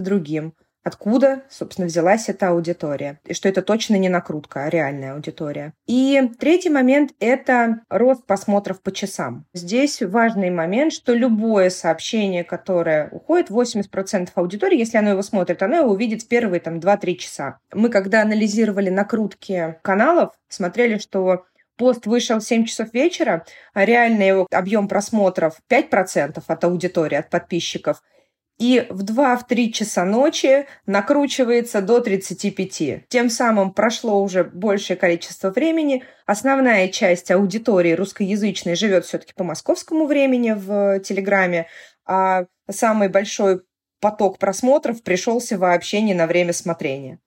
другим 0.00 0.54
откуда, 0.86 1.42
собственно, 1.50 1.88
взялась 1.88 2.28
эта 2.28 2.50
аудитория, 2.50 3.18
и 3.24 3.34
что 3.34 3.48
это 3.48 3.60
точно 3.60 3.96
не 3.96 4.08
накрутка, 4.08 4.64
а 4.64 4.70
реальная 4.70 5.14
аудитория. 5.14 5.72
И 5.88 6.30
третий 6.38 6.70
момент– 6.70 7.10
это 7.18 7.80
рост 7.90 8.24
просмотров 8.24 8.80
по 8.80 8.92
часам. 8.92 9.46
Здесь 9.52 10.00
важный 10.00 10.50
момент, 10.50 10.92
что 10.92 11.12
любое 11.12 11.70
сообщение, 11.70 12.44
которое 12.44 13.08
уходит, 13.10 13.50
80% 13.50 14.28
аудитории, 14.36 14.78
если 14.78 14.98
оно 14.98 15.10
его 15.10 15.22
смотрит, 15.22 15.60
оно 15.60 15.78
его 15.78 15.90
увидит 15.90 16.22
в 16.22 16.28
первые 16.28 16.60
там, 16.60 16.78
2-3 16.78 17.14
часа. 17.16 17.58
Мы, 17.74 17.88
когда 17.88 18.22
анализировали 18.22 18.88
накрутки 18.88 19.78
каналов, 19.82 20.34
смотрели, 20.48 20.98
что 20.98 21.46
пост 21.76 22.06
вышел 22.06 22.38
в 22.38 22.44
7 22.44 22.64
часов 22.64 22.94
вечера, 22.94 23.44
а 23.74 23.84
реальный 23.84 24.28
его 24.28 24.46
объем 24.52 24.86
просмотров 24.86 25.58
5% 25.68 26.40
от 26.46 26.64
аудитории, 26.64 27.16
от 27.16 27.28
подписчиков– 27.28 28.00
и 28.58 28.86
в 28.88 29.04
2-3 29.04 29.70
часа 29.70 30.04
ночи 30.04 30.66
накручивается 30.86 31.82
до 31.82 32.00
35. 32.00 33.08
Тем 33.08 33.30
самым 33.30 33.72
прошло 33.72 34.22
уже 34.22 34.44
большее 34.44 34.96
количество 34.96 35.50
времени. 35.50 36.04
Основная 36.24 36.88
часть 36.88 37.30
аудитории 37.30 37.92
русскоязычной 37.92 38.74
живет 38.74 39.04
все-таки 39.04 39.34
по 39.34 39.44
московскому 39.44 40.06
времени 40.06 40.52
в 40.52 41.00
Телеграме, 41.00 41.66
а 42.06 42.46
самый 42.70 43.08
большой 43.08 43.62
поток 44.00 44.38
просмотров 44.38 45.02
пришелся 45.02 45.58
вообще 45.58 46.00
не 46.00 46.14
на 46.14 46.26
время 46.26 46.52
смотрения. 46.52 47.20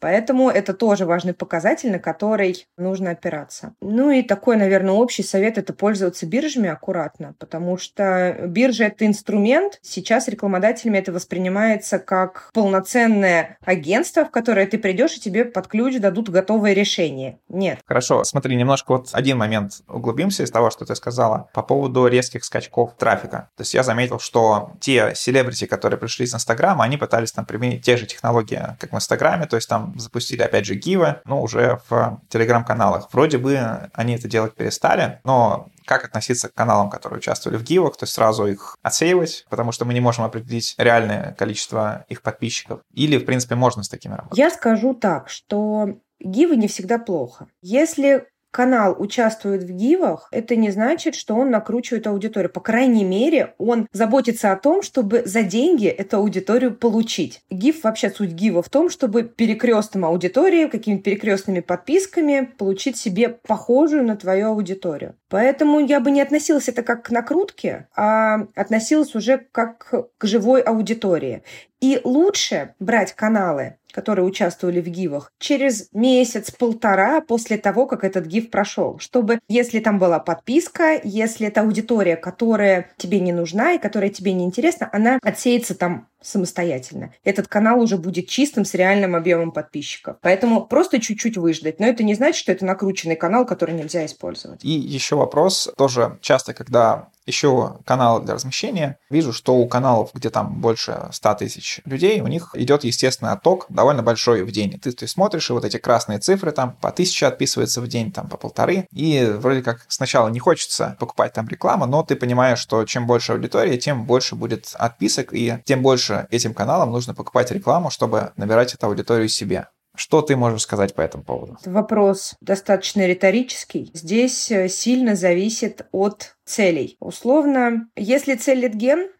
Поэтому 0.00 0.50
это 0.50 0.74
тоже 0.74 1.06
важный 1.06 1.34
показатель, 1.34 1.90
на 1.90 1.98
который 1.98 2.66
нужно 2.76 3.10
опираться. 3.10 3.74
Ну 3.80 4.10
и 4.10 4.22
такой, 4.22 4.56
наверное, 4.56 4.94
общий 4.94 5.22
совет– 5.22 5.58
это 5.58 5.72
пользоваться 5.72 6.26
биржами 6.26 6.68
аккуратно, 6.68 7.34
потому 7.38 7.78
что 7.78 8.36
биржа– 8.46 8.84
это 8.86 9.06
инструмент. 9.06 9.78
Сейчас 9.82 10.28
рекламодателями 10.28 10.98
это 10.98 11.12
воспринимается 11.12 11.98
как 11.98 12.50
полноценное 12.52 13.58
агентство, 13.64 14.24
в 14.24 14.30
которое 14.30 14.66
ты 14.66 14.78
придешь 14.78 15.16
и 15.16 15.20
тебе 15.20 15.44
под 15.44 15.68
ключ 15.68 15.98
дадут 15.98 16.28
готовое 16.28 16.72
решение. 16.72 17.38
Нет. 17.48 17.78
Хорошо, 17.86 18.24
смотри, 18.24 18.56
немножко 18.56 18.92
вот 18.92 19.10
один 19.12 19.38
момент 19.38 19.82
углубимся 19.88 20.42
из 20.42 20.50
того, 20.50 20.70
что 20.70 20.84
ты 20.84 20.94
сказала 20.94 21.48
по 21.54 21.62
поводу 21.62 22.06
резких 22.06 22.44
скачков 22.44 22.94
трафика. 22.96 23.50
То 23.56 23.62
есть 23.62 23.74
я 23.74 23.82
заметил, 23.82 24.18
что 24.18 24.72
те 24.80 25.12
селебрити, 25.14 25.66
которые 25.66 25.98
пришли 25.98 26.26
из 26.26 26.34
Инстаграма, 26.34 26.84
они 26.84 26.96
пытались 26.96 27.32
там 27.32 27.46
применить 27.46 27.84
те 27.84 27.96
же 27.96 28.06
технологии, 28.06 28.60
как 28.78 28.92
в 28.92 28.96
Инстаграме, 28.96 29.46
то 29.46 29.56
есть 29.56 29.68
там 29.68 29.83
запустили 29.96 30.42
опять 30.42 30.66
же 30.66 30.74
Гива, 30.74 31.22
но 31.24 31.42
уже 31.42 31.80
в 31.88 32.20
телеграм-каналах. 32.28 33.08
Вроде 33.12 33.38
бы 33.38 33.90
они 33.92 34.14
это 34.14 34.28
делать 34.28 34.54
перестали, 34.54 35.20
но 35.24 35.68
как 35.86 36.04
относиться 36.04 36.48
к 36.48 36.54
каналам, 36.54 36.90
которые 36.90 37.18
участвовали 37.18 37.58
в 37.58 37.62
гивах, 37.62 37.96
то 37.96 38.04
есть 38.04 38.14
сразу 38.14 38.46
их 38.46 38.76
отсеивать, 38.82 39.44
потому 39.50 39.72
что 39.72 39.84
мы 39.84 39.92
не 39.92 40.00
можем 40.00 40.24
определить 40.24 40.74
реальное 40.78 41.34
количество 41.38 42.04
их 42.08 42.22
подписчиков. 42.22 42.80
Или, 42.92 43.18
в 43.18 43.26
принципе, 43.26 43.54
можно 43.54 43.82
с 43.82 43.88
такими 43.88 44.14
работать? 44.14 44.38
Я 44.38 44.50
скажу 44.50 44.94
так, 44.94 45.28
что 45.28 45.98
гивы 46.20 46.56
не 46.56 46.68
всегда 46.68 46.98
плохо. 46.98 47.48
Если 47.60 48.26
канал 48.54 48.94
участвует 48.96 49.64
в 49.64 49.70
гивах, 49.70 50.28
это 50.30 50.54
не 50.54 50.70
значит, 50.70 51.16
что 51.16 51.34
он 51.34 51.50
накручивает 51.50 52.06
аудиторию. 52.06 52.50
По 52.50 52.60
крайней 52.60 53.04
мере, 53.04 53.54
он 53.58 53.88
заботится 53.92 54.52
о 54.52 54.56
том, 54.56 54.82
чтобы 54.82 55.22
за 55.24 55.42
деньги 55.42 55.88
эту 55.88 56.18
аудиторию 56.18 56.72
получить. 56.72 57.42
Гиф, 57.50 57.82
вообще 57.82 58.10
суть 58.10 58.30
гива 58.30 58.62
в 58.62 58.68
том, 58.68 58.90
чтобы 58.90 59.24
перекрестным 59.24 60.04
аудитории, 60.04 60.68
какими-то 60.68 61.02
перекрестными 61.02 61.60
подписками 61.60 62.48
получить 62.56 62.96
себе 62.96 63.28
похожую 63.28 64.04
на 64.04 64.16
твою 64.16 64.50
аудиторию. 64.50 65.16
Поэтому 65.34 65.80
я 65.80 65.98
бы 65.98 66.12
не 66.12 66.20
относилась 66.20 66.68
это 66.68 66.84
как 66.84 67.06
к 67.06 67.10
накрутке, 67.10 67.88
а 67.96 68.46
относилась 68.54 69.16
уже 69.16 69.44
как 69.50 69.92
к 70.16 70.24
живой 70.24 70.60
аудитории. 70.60 71.42
И 71.80 72.00
лучше 72.04 72.76
брать 72.78 73.14
каналы, 73.14 73.74
которые 73.90 74.26
участвовали 74.26 74.80
в 74.80 74.86
гивах, 74.86 75.32
через 75.40 75.88
месяц-полтора 75.92 77.20
после 77.20 77.58
того, 77.58 77.86
как 77.86 78.04
этот 78.04 78.26
гив 78.26 78.48
прошел. 78.48 79.00
Чтобы, 79.00 79.40
если 79.48 79.80
там 79.80 79.98
была 79.98 80.20
подписка, 80.20 81.00
если 81.02 81.48
это 81.48 81.62
аудитория, 81.62 82.14
которая 82.14 82.90
тебе 82.96 83.18
не 83.18 83.32
нужна 83.32 83.72
и 83.72 83.78
которая 83.78 84.10
тебе 84.10 84.34
не 84.34 84.44
интересна, 84.44 84.88
она 84.92 85.18
отсеется 85.20 85.74
там 85.74 86.06
самостоятельно. 86.24 87.12
Этот 87.22 87.48
канал 87.48 87.80
уже 87.80 87.96
будет 87.96 88.28
чистым 88.28 88.64
с 88.64 88.74
реальным 88.74 89.14
объемом 89.14 89.52
подписчиков. 89.52 90.16
Поэтому 90.22 90.66
просто 90.66 91.00
чуть-чуть 91.00 91.36
выждать. 91.36 91.78
Но 91.80 91.86
это 91.86 92.02
не 92.02 92.14
значит, 92.14 92.36
что 92.36 92.52
это 92.52 92.64
накрученный 92.64 93.16
канал, 93.16 93.46
который 93.46 93.74
нельзя 93.74 94.04
использовать. 94.06 94.64
И 94.64 94.70
еще 94.70 95.16
вопрос. 95.16 95.70
Тоже 95.76 96.18
часто, 96.20 96.54
когда 96.54 97.08
ищу 97.26 97.78
каналы 97.84 98.24
для 98.24 98.34
размещения, 98.34 98.98
вижу, 99.10 99.32
что 99.32 99.54
у 99.54 99.66
каналов, 99.66 100.10
где 100.14 100.30
там 100.30 100.60
больше 100.60 101.08
100 101.10 101.34
тысяч 101.34 101.80
людей, 101.84 102.20
у 102.20 102.26
них 102.26 102.50
идет 102.54 102.84
естественный 102.84 103.32
отток 103.32 103.66
довольно 103.68 104.02
большой 104.02 104.42
в 104.42 104.50
день. 104.50 104.78
Ты, 104.78 104.92
ты 104.92 105.06
смотришь, 105.06 105.50
и 105.50 105.52
вот 105.52 105.64
эти 105.64 105.78
красные 105.78 106.18
цифры 106.18 106.52
там 106.52 106.76
по 106.80 106.90
тысяче 106.90 107.26
отписывается 107.26 107.80
в 107.80 107.88
день, 107.88 108.12
там 108.12 108.28
по 108.28 108.36
полторы. 108.36 108.86
И 108.92 109.24
вроде 109.38 109.62
как 109.62 109.84
сначала 109.88 110.28
не 110.28 110.38
хочется 110.38 110.96
покупать 110.98 111.32
там 111.32 111.48
рекламу, 111.48 111.86
но 111.86 112.02
ты 112.02 112.16
понимаешь, 112.16 112.58
что 112.58 112.84
чем 112.84 113.06
больше 113.06 113.32
аудитория, 113.32 113.78
тем 113.78 114.04
больше 114.04 114.34
будет 114.34 114.72
отписок, 114.74 115.32
и 115.32 115.58
тем 115.64 115.82
больше 115.82 116.13
этим 116.30 116.54
каналам 116.54 116.90
нужно 116.90 117.14
покупать 117.14 117.50
рекламу, 117.50 117.90
чтобы 117.90 118.32
набирать 118.36 118.74
эту 118.74 118.86
аудиторию 118.86 119.28
себе. 119.28 119.68
Что 119.96 120.22
ты 120.22 120.36
можешь 120.36 120.62
сказать 120.62 120.94
по 120.94 121.02
этому 121.02 121.22
поводу? 121.22 121.56
Вопрос 121.64 122.34
достаточно 122.40 123.06
риторический. 123.06 123.90
Здесь 123.94 124.50
э, 124.50 124.68
сильно 124.68 125.14
зависит 125.14 125.86
от 125.92 126.36
целей. 126.44 126.96
Условно, 126.98 127.88
если 127.94 128.34
цель 128.34 128.58
литген, 128.58 129.10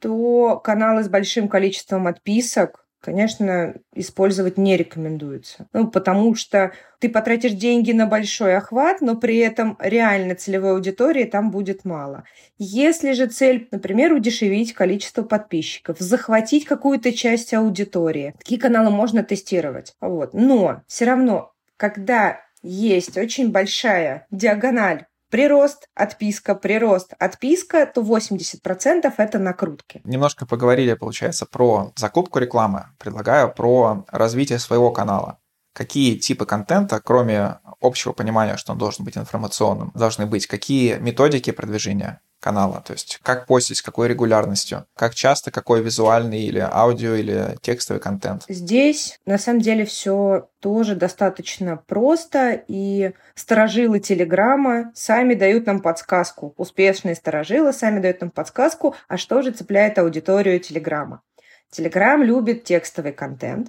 то 0.00 0.60
каналы 0.60 1.02
с 1.02 1.08
большим 1.08 1.48
количеством 1.48 2.06
отписок 2.06 2.85
конечно, 3.00 3.74
использовать 3.94 4.58
не 4.58 4.76
рекомендуется. 4.76 5.68
Ну, 5.72 5.88
потому 5.88 6.34
что 6.34 6.72
ты 6.98 7.08
потратишь 7.08 7.52
деньги 7.52 7.92
на 7.92 8.06
большой 8.06 8.56
охват, 8.56 9.00
но 9.00 9.16
при 9.16 9.38
этом 9.38 9.76
реально 9.80 10.34
целевой 10.34 10.72
аудитории 10.72 11.24
там 11.24 11.50
будет 11.50 11.84
мало. 11.84 12.24
Если 12.58 13.12
же 13.12 13.26
цель, 13.26 13.68
например, 13.70 14.12
удешевить 14.12 14.72
количество 14.72 15.22
подписчиков, 15.22 15.98
захватить 15.98 16.64
какую-то 16.64 17.12
часть 17.12 17.54
аудитории, 17.54 18.34
такие 18.38 18.60
каналы 18.60 18.90
можно 18.90 19.22
тестировать. 19.22 19.94
Вот. 20.00 20.34
Но 20.34 20.82
все 20.86 21.04
равно 21.04 21.52
когда 21.76 22.40
есть 22.62 23.16
очень 23.16 23.52
большая 23.52 24.26
диагональ 24.30 25.06
прирост, 25.30 25.88
отписка, 25.94 26.54
прирост, 26.54 27.14
отписка, 27.18 27.86
то 27.86 28.02
80% 28.02 29.12
это 29.16 29.38
накрутки. 29.38 30.00
Немножко 30.04 30.46
поговорили, 30.46 30.94
получается, 30.94 31.46
про 31.46 31.92
закупку 31.96 32.38
рекламы. 32.38 32.86
Предлагаю 32.98 33.52
про 33.52 34.04
развитие 34.08 34.58
своего 34.58 34.90
канала. 34.92 35.38
Какие 35.72 36.16
типы 36.16 36.46
контента, 36.46 37.00
кроме 37.04 37.58
общего 37.80 38.12
понимания, 38.12 38.56
что 38.56 38.72
он 38.72 38.78
должен 38.78 39.04
быть 39.04 39.18
информационным, 39.18 39.92
должны 39.94 40.24
быть? 40.24 40.46
Какие 40.46 40.96
методики 40.96 41.50
продвижения? 41.50 42.22
Канала, 42.40 42.82
то 42.84 42.92
есть 42.92 43.18
как 43.22 43.46
постить, 43.46 43.78
с 43.78 43.82
какой 43.82 44.08
регулярностью, 44.08 44.86
как 44.94 45.14
часто, 45.14 45.50
какой 45.50 45.82
визуальный 45.82 46.42
или 46.42 46.58
аудио 46.58 47.14
или 47.14 47.56
текстовый 47.60 48.00
контент. 48.00 48.44
Здесь 48.48 49.18
на 49.26 49.38
самом 49.38 49.60
деле 49.60 49.84
все 49.84 50.48
тоже 50.60 50.94
достаточно 50.94 51.76
просто, 51.76 52.62
и 52.68 53.12
сторожилы 53.34 54.00
Телеграма 54.00 54.92
сами 54.94 55.34
дают 55.34 55.66
нам 55.66 55.80
подсказку. 55.80 56.54
Успешные 56.56 57.14
сторожилы 57.14 57.72
сами 57.72 58.00
дают 58.00 58.20
нам 58.20 58.30
подсказку, 58.30 58.94
а 59.08 59.16
что 59.16 59.42
же 59.42 59.50
цепляет 59.50 59.98
аудиторию 59.98 60.60
Телеграма. 60.60 61.22
Телеграм 61.70 62.22
любит 62.22 62.64
текстовый 62.64 63.12
контент, 63.12 63.68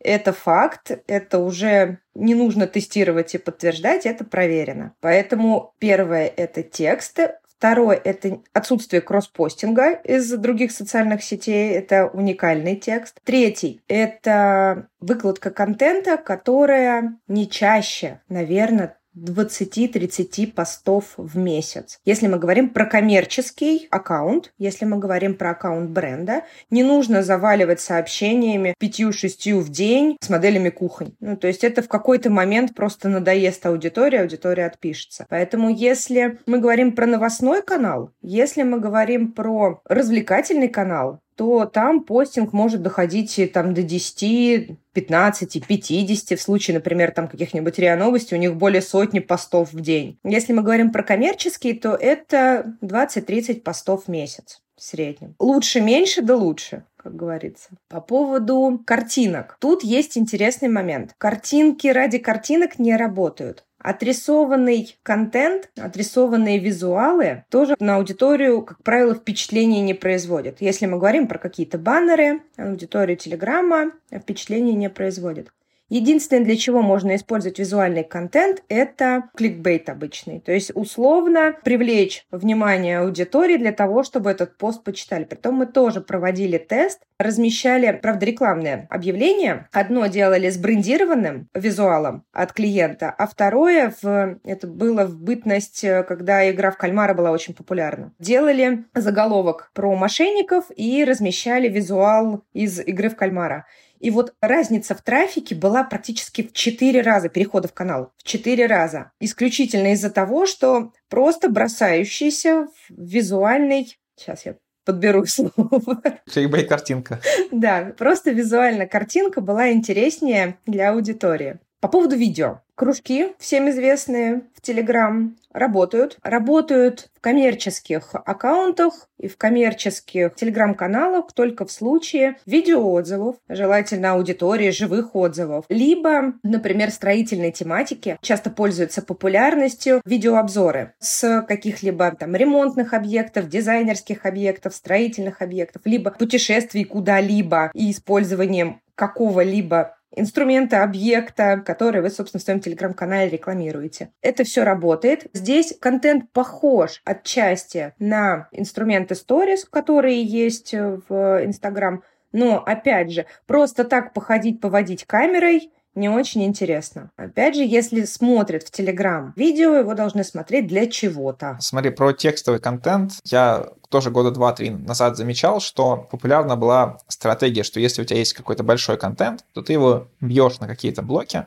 это 0.00 0.32
факт, 0.32 0.90
это 1.06 1.38
уже 1.38 1.98
не 2.14 2.34
нужно 2.34 2.66
тестировать 2.66 3.34
и 3.34 3.38
подтверждать, 3.38 4.06
это 4.06 4.24
проверено. 4.24 4.94
Поэтому 5.00 5.74
первое– 5.78 6.26
это 6.36 6.62
тексты, 6.62 7.34
Второе– 7.58 7.96
это 8.04 8.40
отсутствие 8.52 9.00
кросспостинга 9.00 9.92
из 9.92 10.30
других 10.32 10.72
социальных 10.72 11.22
сетей. 11.22 11.72
Это 11.72 12.06
уникальный 12.06 12.76
текст. 12.76 13.18
Третий– 13.24 13.80
это 13.88 14.88
выкладка 15.00 15.50
контента, 15.50 16.18
которая 16.18 17.18
не 17.28 17.48
чаще, 17.48 18.20
наверное, 18.28 18.98
20-30 19.16 20.52
постов 20.52 21.14
в 21.16 21.36
месяц. 21.36 21.98
Если 22.04 22.26
мы 22.26 22.38
говорим 22.38 22.70
про 22.70 22.86
коммерческий 22.86 23.88
аккаунт, 23.90 24.52
если 24.58 24.84
мы 24.84 24.98
говорим 24.98 25.34
про 25.34 25.50
аккаунт 25.50 25.90
бренда, 25.90 26.42
не 26.70 26.82
нужно 26.82 27.22
заваливать 27.22 27.80
сообщениями 27.80 28.74
5-6 28.80 29.60
в 29.60 29.70
день 29.70 30.16
с 30.20 30.28
моделями 30.28 30.68
кухонь. 30.68 31.14
Ну, 31.20 31.36
то 31.36 31.46
есть 31.46 31.64
это 31.64 31.82
в 31.82 31.88
какой-то 31.88 32.30
момент 32.30 32.74
просто 32.74 33.08
надоест 33.08 33.64
аудитория, 33.66 34.20
аудитория 34.20 34.66
отпишется. 34.66 35.26
Поэтому 35.28 35.70
если 35.70 36.38
мы 36.46 36.58
говорим 36.58 36.92
про 36.92 37.06
новостной 37.06 37.62
канал, 37.62 38.10
если 38.22 38.62
мы 38.62 38.80
говорим 38.80 39.32
про 39.32 39.80
развлекательный 39.84 40.68
канал, 40.68 41.20
то 41.36 41.66
там 41.66 42.02
постинг 42.02 42.52
может 42.52 42.82
доходить 42.82 43.38
э, 43.38 43.46
там, 43.46 43.74
до 43.74 43.82
10, 43.82 44.70
15, 44.92 45.66
50. 45.66 46.38
В 46.38 46.42
случае, 46.42 46.74
например, 46.74 47.12
там 47.12 47.28
каких-нибудь 47.28 47.78
РИА 47.78 47.96
Новостей 47.96 48.36
у 48.36 48.40
них 48.40 48.56
более 48.56 48.82
сотни 48.82 49.20
постов 49.20 49.72
в 49.72 49.80
день. 49.80 50.18
Если 50.24 50.52
мы 50.52 50.62
говорим 50.62 50.90
про 50.90 51.02
коммерческие, 51.02 51.74
то 51.74 51.94
это 51.94 52.74
20-30 52.82 53.60
постов 53.60 54.04
в 54.04 54.08
месяц 54.08 54.62
в 54.76 54.82
среднем. 54.82 55.34
Лучше 55.38 55.80
меньше, 55.80 56.22
да 56.22 56.36
лучше 56.36 56.84
как 57.06 57.14
говорится. 57.14 57.68
По 57.88 58.00
поводу 58.00 58.82
картинок. 58.84 59.58
Тут 59.60 59.84
есть 59.84 60.18
интересный 60.18 60.68
момент. 60.68 61.14
Картинки 61.18 61.86
ради 61.86 62.18
картинок 62.18 62.80
не 62.80 62.96
работают. 62.96 63.64
Отрисованный 63.86 64.98
контент, 65.04 65.70
отрисованные 65.76 66.58
визуалы 66.58 67.44
тоже 67.50 67.76
на 67.78 67.98
аудиторию, 67.98 68.62
как 68.62 68.82
правило, 68.82 69.14
впечатления 69.14 69.80
не 69.80 69.94
производят. 69.94 70.60
Если 70.60 70.86
мы 70.86 70.98
говорим 70.98 71.28
про 71.28 71.38
какие-то 71.38 71.78
баннеры, 71.78 72.40
аудиторию 72.56 73.16
Телеграма 73.16 73.92
впечатления 74.12 74.72
не 74.72 74.90
производит. 74.90 75.52
Единственное, 75.88 76.44
для 76.44 76.56
чего 76.56 76.82
можно 76.82 77.14
использовать 77.14 77.58
визуальный 77.58 78.02
контент, 78.02 78.62
это 78.68 79.30
кликбейт 79.36 79.88
обычный. 79.88 80.40
То 80.40 80.52
есть 80.52 80.72
условно 80.74 81.56
привлечь 81.62 82.26
внимание 82.30 83.00
аудитории 83.00 83.56
для 83.56 83.72
того, 83.72 84.02
чтобы 84.02 84.30
этот 84.30 84.56
пост 84.58 84.82
почитали. 84.82 85.24
Притом 85.24 85.54
мы 85.56 85.66
тоже 85.66 86.00
проводили 86.00 86.58
тест, 86.58 87.02
размещали, 87.18 87.98
правда, 88.02 88.26
рекламное 88.26 88.86
объявление. 88.90 89.68
Одно 89.72 90.06
делали 90.06 90.50
с 90.50 90.58
брендированным 90.58 91.48
визуалом 91.54 92.24
от 92.32 92.52
клиента, 92.52 93.10
а 93.10 93.26
второе, 93.26 93.94
в, 94.02 94.38
это 94.44 94.66
было 94.66 95.06
в 95.06 95.16
бытность, 95.16 95.82
когда 96.08 96.50
игра 96.50 96.70
в 96.70 96.76
кальмара 96.76 97.14
была 97.14 97.30
очень 97.30 97.54
популярна. 97.54 98.12
Делали 98.18 98.84
заголовок 98.94 99.70
про 99.72 99.94
мошенников 99.94 100.66
и 100.74 101.04
размещали 101.04 101.68
визуал 101.68 102.42
из 102.52 102.80
игры 102.80 103.08
в 103.08 103.16
кальмара. 103.16 103.66
И 104.06 104.10
вот 104.12 104.34
разница 104.40 104.94
в 104.94 105.02
трафике 105.02 105.56
была 105.56 105.82
практически 105.82 106.42
в 106.42 106.52
4 106.52 107.00
раза 107.00 107.28
перехода 107.28 107.66
в 107.66 107.72
канал. 107.72 108.12
В 108.18 108.22
4 108.22 108.66
раза. 108.66 109.10
Исключительно 109.18 109.94
из-за 109.94 110.10
того, 110.10 110.46
что 110.46 110.92
просто 111.08 111.48
бросающийся 111.48 112.68
в 112.68 112.72
визуальный... 112.90 113.98
Сейчас 114.14 114.46
я 114.46 114.58
подберу 114.84 115.24
слово. 115.26 116.02
Кликбейт-картинка. 116.32 117.20
Да, 117.50 117.94
просто 117.98 118.30
визуально 118.30 118.86
картинка 118.86 119.40
была 119.40 119.72
интереснее 119.72 120.56
для 120.66 120.92
аудитории. 120.92 121.58
По 121.80 121.88
поводу 121.88 122.16
видео. 122.16 122.60
Кружки, 122.74 123.34
всем 123.38 123.70
известные, 123.70 124.42
в 124.54 124.60
Телеграм 124.60 125.36
работают. 125.52 126.18
Работают 126.22 127.08
в 127.14 127.20
коммерческих 127.20 128.10
аккаунтах 128.14 129.08
и 129.18 129.28
в 129.28 129.36
коммерческих 129.36 130.34
телеграм-каналах 130.34 131.32
только 131.32 131.64
в 131.64 131.72
случае 131.72 132.36
видеоотзывов, 132.44 133.36
желательно 133.48 134.12
аудитории, 134.12 134.70
живых 134.70 135.16
отзывов. 135.16 135.64
Либо, 135.68 136.34
например, 136.42 136.90
строительной 136.90 137.52
тематики 137.52 138.18
часто 138.20 138.50
пользуются 138.50 139.00
популярностью 139.00 140.02
видеообзоры 140.04 140.92
с 140.98 141.42
каких-либо 141.48 142.10
там 142.10 142.36
ремонтных 142.36 142.92
объектов, 142.92 143.48
дизайнерских 143.48 144.26
объектов, 144.26 144.74
строительных 144.74 145.40
объектов, 145.40 145.82
либо 145.86 146.10
путешествий 146.10 146.84
куда-либо 146.84 147.70
и 147.72 147.90
использованием 147.90 148.80
какого-либо 148.94 149.95
инструмента, 150.16 150.82
объекта, 150.82 151.62
который 151.64 152.00
вы, 152.00 152.10
собственно, 152.10 152.40
в 152.40 152.44
своем 152.44 152.60
телеграм-канале 152.60 153.30
рекламируете. 153.30 154.10
Это 154.22 154.42
все 154.42 154.64
работает. 154.64 155.28
Здесь 155.32 155.76
контент 155.78 156.32
похож 156.32 157.00
отчасти 157.04 157.94
на 157.98 158.48
инструменты 158.50 159.14
Stories, 159.14 159.60
которые 159.70 160.22
есть 160.22 160.72
в 160.72 161.44
Instagram, 161.44 162.02
но, 162.32 162.62
опять 162.62 163.12
же, 163.12 163.26
просто 163.46 163.84
так 163.84 164.12
походить, 164.12 164.60
поводить 164.60 165.04
камерой 165.04 165.70
не 165.96 166.08
очень 166.08 166.44
интересно. 166.44 167.10
Опять 167.16 167.56
же, 167.56 167.62
если 167.62 168.04
смотрят 168.04 168.62
в 168.62 168.70
Телеграм 168.70 169.32
видео, 169.36 169.74
его 169.74 169.94
должны 169.94 170.22
смотреть 170.24 170.66
для 170.66 170.86
чего-то. 170.86 171.56
Смотри, 171.60 171.90
про 171.90 172.12
текстовый 172.12 172.60
контент 172.60 173.12
я 173.24 173.70
тоже 173.88 174.10
года 174.10 174.30
два-три 174.30 174.70
назад 174.70 175.16
замечал, 175.16 175.60
что 175.60 176.06
популярна 176.10 176.56
была 176.56 176.98
стратегия, 177.08 177.62
что 177.62 177.80
если 177.80 178.02
у 178.02 178.04
тебя 178.04 178.18
есть 178.18 178.34
какой-то 178.34 178.62
большой 178.62 178.96
контент, 178.96 179.44
то 179.52 179.62
ты 179.62 179.72
его 179.72 180.08
бьешь 180.20 180.60
на 180.60 180.66
какие-то 180.66 181.02
блоки, 181.02 181.46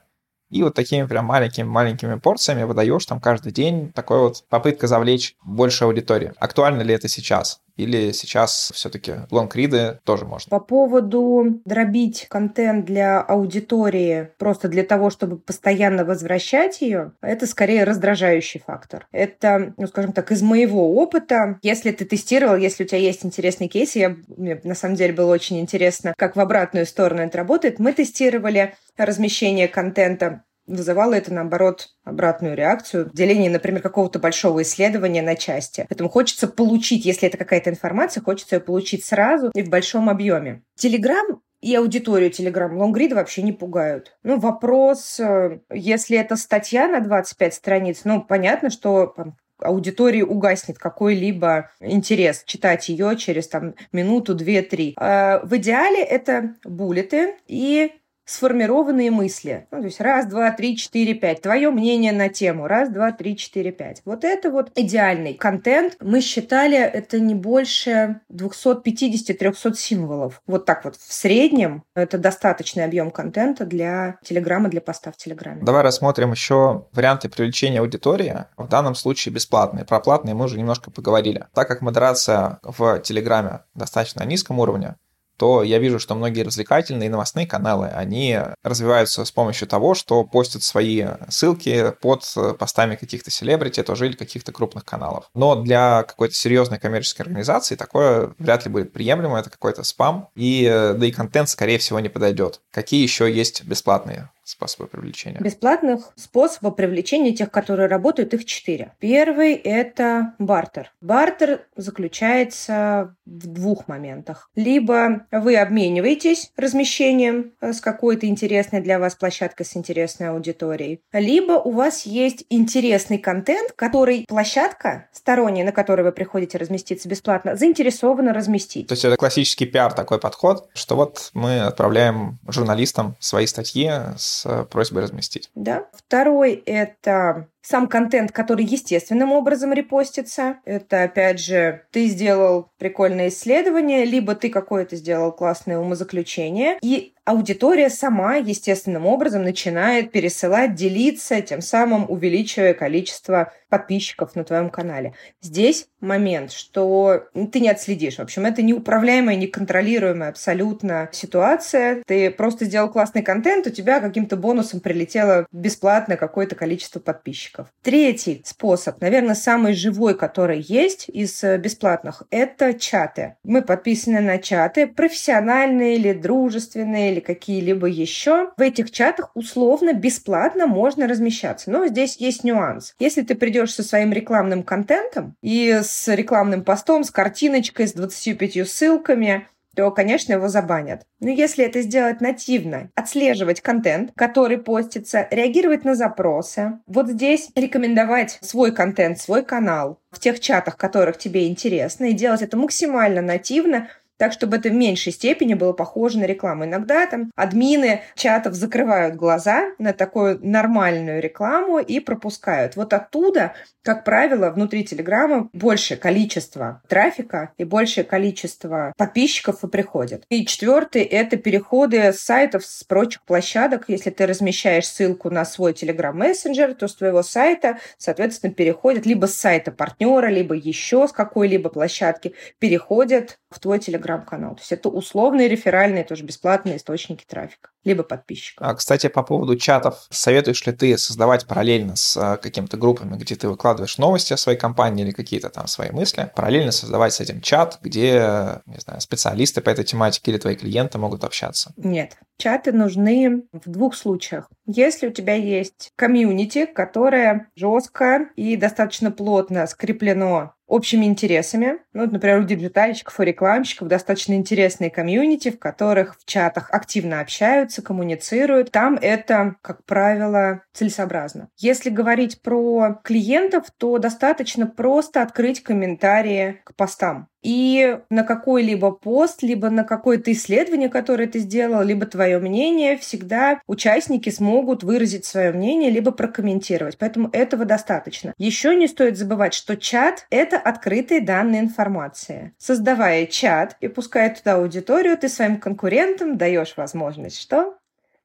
и 0.50 0.64
вот 0.64 0.74
такими 0.74 1.06
прям 1.06 1.26
маленькими-маленькими 1.26 2.16
порциями 2.16 2.64
выдаешь 2.64 3.06
там 3.06 3.20
каждый 3.20 3.52
день. 3.52 3.92
Такой 3.94 4.20
вот 4.20 4.44
попытка 4.50 4.88
завлечь 4.88 5.36
больше 5.44 5.84
аудитории. 5.84 6.34
Актуально 6.40 6.82
ли 6.82 6.94
это 6.94 7.08
сейчас? 7.08 7.62
Или 7.80 8.12
сейчас 8.12 8.72
все-таки 8.76 9.14
лонгриды 9.32 10.00
тоже 10.04 10.26
можно? 10.26 10.50
По 10.50 10.60
поводу 10.60 11.62
дробить 11.64 12.28
контент 12.30 12.84
для 12.84 13.22
аудитории 13.22 14.32
просто 14.38 14.68
для 14.68 14.84
того, 14.84 15.10
чтобы 15.10 15.38
постоянно 15.38 16.04
возвращать 16.04 16.82
ее, 16.82 17.14
это 17.22 17.48
скорее 17.48 17.86
раздражающий 17.86 18.62
фактор. 18.66 19.08
Это, 19.14 19.74
ну, 19.78 19.88
скажем 19.88 20.12
так, 20.12 20.30
из 20.34 20.42
моего 20.42 20.94
опыта, 20.96 21.58
если 21.62 21.92
ты 21.92 22.04
тестировал, 22.04 22.58
если 22.58 22.84
у 22.84 22.88
тебя 22.88 23.00
есть 23.00 23.24
интересный 23.24 23.70
кейс, 23.70 23.96
я, 23.96 24.18
мне 24.28 24.60
на 24.66 24.76
самом 24.76 24.96
деле 24.96 25.14
было 25.14 25.32
очень 25.32 25.62
интересно, 25.62 26.14
как 26.18 26.36
в 26.36 26.40
обратную 26.42 26.86
сторону 26.86 27.22
это 27.22 27.38
работает, 27.38 27.80
мы 27.80 27.94
тестировали 27.94 28.76
размещение 28.98 29.70
контента 29.70 30.44
вызывало 30.70 31.14
это, 31.14 31.34
наоборот, 31.34 31.90
обратную 32.04 32.56
реакцию, 32.56 33.10
деление, 33.14 33.50
например, 33.50 33.82
какого-то 33.82 34.20
большого 34.20 34.62
исследования 34.62 35.22
на 35.22 35.36
части. 35.36 35.86
Поэтому 35.90 36.10
хочется 36.10 36.48
получить, 36.48 37.06
если 37.06 37.28
это 37.28 37.38
какая-то 37.38 37.70
информация, 37.70 38.24
хочется 38.24 38.56
ее 38.56 38.62
получить 38.62 39.04
сразу 39.04 39.52
и 39.54 39.64
в 39.64 39.70
большом 39.70 40.10
объеме. 40.10 40.64
Телеграм 40.76 41.42
и 41.62 41.76
аудиторию 41.76 42.32
Telegram 42.32 42.74
лонгрида 42.74 43.16
вообще 43.16 43.42
не 43.42 43.52
пугают. 43.52 44.16
Ну, 44.24 44.40
вопрос, 44.40 45.20
э, 45.20 45.60
если 45.74 46.18
это 46.18 46.36
статья 46.38 46.88
на 46.88 47.02
25 47.02 47.54
страниц, 47.54 48.02
ну, 48.06 48.22
понятно, 48.22 48.70
что 48.70 49.14
аудитории 49.62 50.22
угаснет 50.22 50.78
какой-либо 50.78 51.72
интерес 51.80 52.44
читать 52.46 52.90
ее 52.90 53.16
через 53.18 53.48
там 53.48 53.76
минуту, 53.92 54.34
две, 54.34 54.62
три. 54.62 54.94
А 54.98 55.40
в 55.44 55.56
идеале 55.58 56.02
это 56.02 56.56
буллеты 56.64 57.36
и 57.48 57.92
сформированные 58.30 59.10
мысли. 59.10 59.68
Ну, 59.72 59.80
то 59.80 59.86
есть 59.86 60.00
раз, 60.00 60.28
два, 60.28 60.52
три, 60.52 60.78
четыре, 60.78 61.16
пять. 61.16 61.42
Твое 61.42 61.72
мнение 61.72 62.12
на 62.12 62.30
тему. 62.30 62.68
Раз, 62.68 62.90
два, 62.90 63.12
три, 63.12 63.36
четыре, 63.36 63.72
пять. 63.72 64.04
Вот 64.06 64.24
это 64.24 64.52
вот 64.52 64.72
идеальный 64.76 65.34
контент. 65.34 65.98
Мы 66.00 66.22
считали, 66.22 66.78
это 66.78 67.20
не 67.20 67.34
больше 67.34 68.22
250-300 68.32 69.74
символов. 69.74 70.42
Вот 70.46 70.66
так 70.66 70.86
вот 70.86 70.96
в 70.96 71.12
среднем 71.12 71.84
это 71.96 72.20
достаточный 72.20 72.86
объем 72.86 73.10
контента 73.10 73.66
для 73.66 74.20
Телеграма, 74.24 74.70
для 74.70 74.82
поста 74.82 75.12
в 75.12 75.18
Телеграме. 75.18 75.64
Давай 75.64 75.82
рассмотрим 75.82 76.32
еще 76.32 76.86
варианты 76.94 77.30
привлечения 77.30 77.80
аудитории. 77.80 78.46
В 78.58 78.68
данном 78.68 78.94
случае 78.94 79.34
бесплатные. 79.34 79.86
Про 79.86 80.00
платные 80.00 80.36
мы 80.36 80.46
уже 80.46 80.60
немножко 80.60 80.92
поговорили. 80.92 81.48
Так 81.56 81.68
как 81.68 81.82
модерация 81.82 82.60
в 82.62 83.00
Телеграме 83.00 83.62
достаточно 83.74 84.24
низком 84.24 84.60
уровне, 84.60 84.96
то 85.40 85.64
я 85.64 85.80
вижу, 85.80 86.00
что 86.00 86.16
многие 86.16 86.42
развлекательные 86.42 87.08
и 87.08 87.10
новостные 87.10 87.48
каналы, 87.48 87.88
они 87.88 88.38
развиваются 88.62 89.24
с 89.24 89.32
помощью 89.32 89.68
того, 89.68 89.96
что 89.96 90.24
постят 90.26 90.64
свои 90.64 91.06
ссылки 91.30 91.94
под 92.02 92.26
постами 92.60 92.96
каких-то 92.96 93.32
селебрити, 93.32 93.82
тоже 93.82 94.08
или 94.08 94.16
каких-то 94.16 94.52
крупных 94.52 94.84
каналов. 94.86 95.30
Но 95.34 95.56
для 95.56 96.04
какой-то 96.04 96.36
серьезной 96.36 96.78
коммерческой 96.78 97.22
организации 97.22 97.76
такое 97.76 98.34
вряд 98.38 98.66
ли 98.66 98.72
будет 98.72 98.92
приемлемо, 98.92 99.40
это 99.40 99.50
какой-то 99.50 99.84
спам, 99.84 100.30
и 100.36 100.66
да 100.98 101.06
и 101.06 101.12
контент, 101.12 101.50
скорее 101.50 101.78
всего, 101.78 102.00
не 102.00 102.10
подойдет. 102.10 102.60
Какие 102.72 103.02
еще 103.02 103.32
есть 103.32 103.64
бесплатные 103.64 104.30
способы 104.50 104.88
привлечения? 104.88 105.40
Бесплатных 105.40 106.12
способов 106.16 106.76
привлечения 106.76 107.34
тех, 107.34 107.52
которые 107.52 107.88
работают, 107.88 108.34
их 108.34 108.46
четыре. 108.46 108.94
Первый– 109.00 109.54
это 109.54 110.34
бартер. 110.40 110.92
Бартер 111.02 111.68
заключается 111.76 113.16
в 113.26 113.48
двух 113.48 113.88
моментах. 113.88 114.50
Либо 114.56 115.28
вы 115.32 115.58
обмениваетесь 115.58 116.52
размещением 116.58 117.54
э, 117.62 117.74
с 117.74 117.82
какой-то 117.82 118.28
интересной 118.28 118.82
для 118.82 119.00
вас 119.00 119.16
площадкой 119.16 119.64
с 119.64 119.78
интересной 119.78 120.30
аудиторией, 120.30 121.02
либо 121.14 121.54
у 121.54 121.72
вас 121.72 122.06
есть 122.06 122.46
интересный 122.50 123.18
контент, 123.18 123.74
который 123.74 124.26
площадка 124.28 125.10
сторонняя, 125.12 125.66
на 125.66 125.72
которой 125.72 126.02
вы 126.02 126.12
приходите 126.12 126.58
разместиться 126.58 127.08
бесплатно, 127.08 127.56
заинтересована 127.56 128.34
разместить. 128.34 128.88
То 128.88 128.94
есть 128.94 129.06
это 129.06 129.18
классический 129.18 129.66
пиар 129.66 129.94
такой 129.94 130.20
подход, 130.20 130.70
что 130.74 130.96
вот 130.96 131.30
мы 131.34 131.60
отправляем 131.62 132.40
журналистам 132.48 133.16
свои 133.20 133.46
статьи 133.46 133.92
с 134.18 134.39
с 134.40 134.64
просьбой 134.66 135.04
разместить. 135.04 135.50
Да. 135.56 135.88
Второй– 135.94 136.54
это 136.66 137.48
сам 137.62 137.88
контент, 137.88 138.32
который 138.32 138.66
естественным 138.66 139.32
образом 139.32 139.74
репостится. 139.74 140.58
Это, 140.66 141.04
опять 141.04 141.40
же, 141.40 141.84
ты 141.92 142.08
сделал 142.08 142.72
прикольное 142.78 143.28
исследование, 143.30 144.06
либо 144.06 144.36
ты 144.36 144.50
какое-то 144.50 144.96
сделал 144.96 145.32
классное 145.32 145.78
умозаключение, 145.78 146.78
и 146.82 147.14
аудитория 147.26 147.90
сама 147.90 148.38
естественным 148.38 149.06
образом 149.06 149.44
начинает 149.44 150.12
пересылать, 150.12 150.74
делиться, 150.74 151.42
тем 151.42 151.62
самым 151.62 152.10
увеличивая 152.10 152.74
количество 152.74 153.54
подписчиков 153.70 154.36
на 154.36 154.44
твоем 154.44 154.72
канале. 154.72 155.14
Здесь 155.42 155.88
момент, 156.02 156.52
что 156.52 157.26
ты 157.52 157.60
не 157.60 157.70
отследишь. 157.70 158.16
В 158.16 158.22
общем, 158.22 158.48
это 158.48 158.64
неуправляемая, 158.64 159.36
неконтролируемая 159.36 160.30
абсолютно 160.30 161.10
ситуация. 161.12 162.02
Ты 162.08 162.32
просто 162.32 162.66
сделал 162.66 162.90
классный 162.90 163.22
контент, 163.22 163.68
у 163.68 163.70
тебя 163.70 164.00
каким-то 164.00 164.36
бонусом 164.36 164.80
прилетело 164.80 165.46
бесплатно 165.52 166.18
какое-то 166.18 166.56
количество 166.56 167.00
подписчиков. 167.00 167.49
Третий 167.82 168.42
способ, 168.46 169.02
наверное, 169.02 169.36
самый 169.36 169.74
живой, 169.74 170.18
который 170.18 170.60
есть 170.60 171.10
из 171.10 171.44
э, 171.44 171.58
бесплатных, 171.58 172.24
это 172.30 172.74
чаты. 172.74 173.36
Мы 173.44 173.62
подписаны 173.62 174.20
на 174.22 174.38
чаты, 174.38 174.88
профессиональные 174.88 175.96
или 175.96 176.14
дружественные, 176.14 177.14
или 177.14 177.20
какие-либо 177.20 177.88
еще. 177.88 178.52
В 178.58 178.62
этих 178.62 178.92
чатах 178.92 179.32
условно 179.34 179.94
бесплатно 179.94 180.68
можно 180.68 181.08
размещаться. 181.08 181.72
Но 181.72 181.88
здесь 181.88 182.18
есть 182.18 182.44
нюанс. 182.44 182.96
Если 183.00 183.22
ты 183.22 183.36
придешь 183.36 183.74
со 183.74 183.84
своим 183.84 184.12
рекламным 184.12 184.64
контентом 184.64 185.36
и 185.42 185.80
с 185.84 186.08
рекламным 186.08 186.64
постом, 186.64 187.04
с 187.04 187.12
картиночкой, 187.12 187.88
с 187.88 187.94
25 187.94 188.70
ссылками, 188.70 189.48
то, 189.80 189.92
конечно, 189.92 190.34
его 190.34 190.50
забанят. 190.50 191.04
Но 191.22 191.30
если 191.30 191.64
это 191.64 191.82
сделать 191.82 192.20
нативно, 192.20 192.90
отслеживать 192.96 193.62
контент, 193.62 194.12
который 194.14 194.58
постится, 194.58 195.26
реагировать 195.32 195.86
на 195.86 195.96
запросы, 195.96 196.80
вот 196.86 197.08
здесь 197.08 197.50
рекомендовать 197.56 198.40
свой 198.42 198.74
контент, 198.74 199.22
свой 199.22 199.42
канал 199.42 200.02
в 200.12 200.20
тех 200.20 200.42
чатах, 200.42 200.76
которых 200.76 201.18
тебе 201.18 201.48
интересно, 201.48 202.10
и 202.10 202.14
делать 202.14 202.42
это 202.42 202.58
максимально 202.58 203.22
нативно, 203.22 203.88
так, 204.20 204.34
чтобы 204.34 204.58
это 204.58 204.70
в 204.70 204.74
меньшей 204.74 205.14
степени 205.14 205.54
было 205.54 205.72
похоже 205.72 206.20
на 206.20 206.26
рекламу. 206.26 206.66
Иногда 206.66 207.08
там 207.08 207.32
админы 207.36 208.02
чатов 208.16 208.54
закрывают 208.54 209.16
глаза 209.16 209.72
на 209.80 209.94
такую 209.94 210.40
нормальную 210.46 211.22
рекламу 211.22 211.80
и 211.80 212.02
пропускают. 212.02 212.76
Вот 212.76 212.92
оттуда, 212.94 213.54
как 213.82 214.04
правило, 214.04 214.50
внутри 214.50 214.84
Телеграма 214.84 215.50
большее 215.54 215.98
количество 215.98 216.82
трафика 216.90 217.54
и 217.58 217.64
большее 217.64 218.04
количество 218.04 218.94
подписчиков 218.98 219.64
и 219.64 219.68
приходит. 219.68 220.26
И 220.30 220.46
четвертый— 220.46 221.04
это 221.04 221.38
переходы 221.38 222.12
с 222.12 222.20
сайтов, 222.20 222.66
с 222.66 222.84
прочих 222.84 223.22
площадок. 223.24 223.86
Если 223.88 224.10
ты 224.10 224.28
размещаешь 224.28 224.88
ссылку 224.88 225.30
на 225.30 225.46
свой 225.46 225.72
Telegram-мессенджер, 225.72 226.74
то 226.74 226.90
с 226.90 226.96
твоего 226.96 227.24
сайта, 227.24 227.78
соответственно, 227.98 228.54
переходят 228.54 229.06
либо 229.06 229.28
с 229.28 229.36
сайта 229.36 229.72
партнера, 229.72 230.28
либо 230.28 230.56
еще 230.56 231.08
с 231.08 231.14
какой-либо 231.14 231.70
площадки, 231.70 232.34
переходят 232.60 233.40
в 233.50 233.60
твой 233.60 233.80
телеграм-канал. 234.10 234.56
То 234.56 234.62
есть 234.62 234.72
это 234.72 234.90
условные 234.90 235.48
реферальные, 235.48 236.04
тоже 236.04 236.24
бесплатные 236.24 236.78
источники 236.78 237.26
трафика, 237.28 237.70
либо 237.84 238.04
подписчиков. 238.04 238.66
А, 238.68 238.74
кстати, 238.74 239.08
по 239.08 239.24
поводу 239.24 239.56
чатов, 239.56 240.08
советуешь 240.10 240.66
ли 240.66 240.74
ты 240.74 240.98
создавать 240.98 241.46
параллельно 241.46 241.96
с 241.96 242.18
а, 242.18 242.38
какими-то 242.38 242.78
группами, 242.78 243.16
где 243.18 243.36
ты 243.36 243.48
выкладываешь 243.48 243.98
новости 243.98 244.34
о 244.34 244.38
своей 244.38 244.58
компании 244.58 245.06
или 245.06 245.12
какие-то 245.12 245.50
там 245.50 245.68
свои 245.68 245.92
мысли, 245.92 246.32
параллельно 246.36 246.72
создавать 246.72 247.14
с 247.14 247.20
этим 247.20 247.42
чат, 247.42 247.80
где, 247.82 248.62
не 248.66 248.80
знаю, 248.80 249.02
специалисты 249.02 249.62
по 249.62 249.70
этой 249.70 249.86
тематике 249.86 250.32
или 250.32 250.38
твои 250.38 250.56
клиенты 250.56 250.98
могут 250.98 251.24
общаться? 251.24 251.74
Нет. 251.78 252.18
Чаты 252.38 252.72
нужны 252.72 253.44
в 253.52 253.70
двух 253.70 253.96
случаях. 253.96 254.50
Если 254.66 255.08
у 255.08 255.12
тебя 255.12 255.34
есть 255.34 255.92
комьюнити, 255.96 256.66
которое 256.66 257.50
жестко 257.56 258.30
и 258.36 258.56
достаточно 258.56 259.12
плотно 259.12 259.68
скреплено 259.68 260.54
общими 260.70 261.06
интересами. 261.06 261.80
Ну, 261.94 262.10
например, 262.10 262.40
у 262.40 262.44
диджитальщиков 262.44 263.20
и 263.20 263.26
рекламщиков 263.26 263.88
достаточно 263.88 264.34
интересные 264.34 264.90
комьюнити, 264.90 265.50
в 265.52 265.60
которых 265.60 266.18
в 266.18 266.26
чатах 266.26 266.70
активно 266.72 267.20
общаются, 267.20 267.82
коммуницируют. 267.82 268.72
Там 268.72 268.98
это, 269.02 269.56
как 269.62 269.84
правило, 269.86 270.62
целесообразно. 270.74 271.50
Если 271.58 271.90
говорить 271.90 272.42
про 272.42 273.02
клиентов, 273.04 273.66
то 273.78 273.98
достаточно 273.98 274.68
просто 274.68 275.22
открыть 275.22 275.64
комментарии 275.64 276.62
к 276.64 276.76
постам. 276.76 277.28
И 277.42 278.00
на 278.10 278.24
какой-либо 278.24 278.92
пост, 278.92 279.44
либо 279.44 279.70
на 279.70 279.84
какое-то 279.84 280.32
исследование, 280.32 280.90
которое 280.90 281.28
ты 281.28 281.40
сделал, 281.40 281.84
либо 281.84 282.06
твое 282.06 282.40
мнение, 282.40 282.98
всегда 282.98 283.62
участники 283.68 284.30
смогут 284.30 284.84
выразить 284.84 285.26
свое 285.26 285.52
мнение, 285.52 285.90
либо 285.90 286.12
прокомментировать. 286.12 286.98
Поэтому 286.98 287.30
этого 287.32 287.66
достаточно. 287.66 288.34
Еще 288.38 288.76
не 288.76 288.88
стоит 288.88 289.18
забывать, 289.18 289.54
что 289.54 289.78
чат— 289.78 290.26
это 290.30 290.58
открытые 290.58 291.22
данные 291.22 291.62
информации. 291.62 292.54
Создавая 292.58 293.26
чат 293.26 293.78
и 293.80 293.88
пуская 293.88 294.34
туда 294.36 294.56
аудиторию, 294.56 295.18
ты 295.18 295.30
своим 295.30 295.60
конкурентам 295.60 296.38
даешь 296.38 296.74
возможность 296.76 297.40
что? 297.40 297.78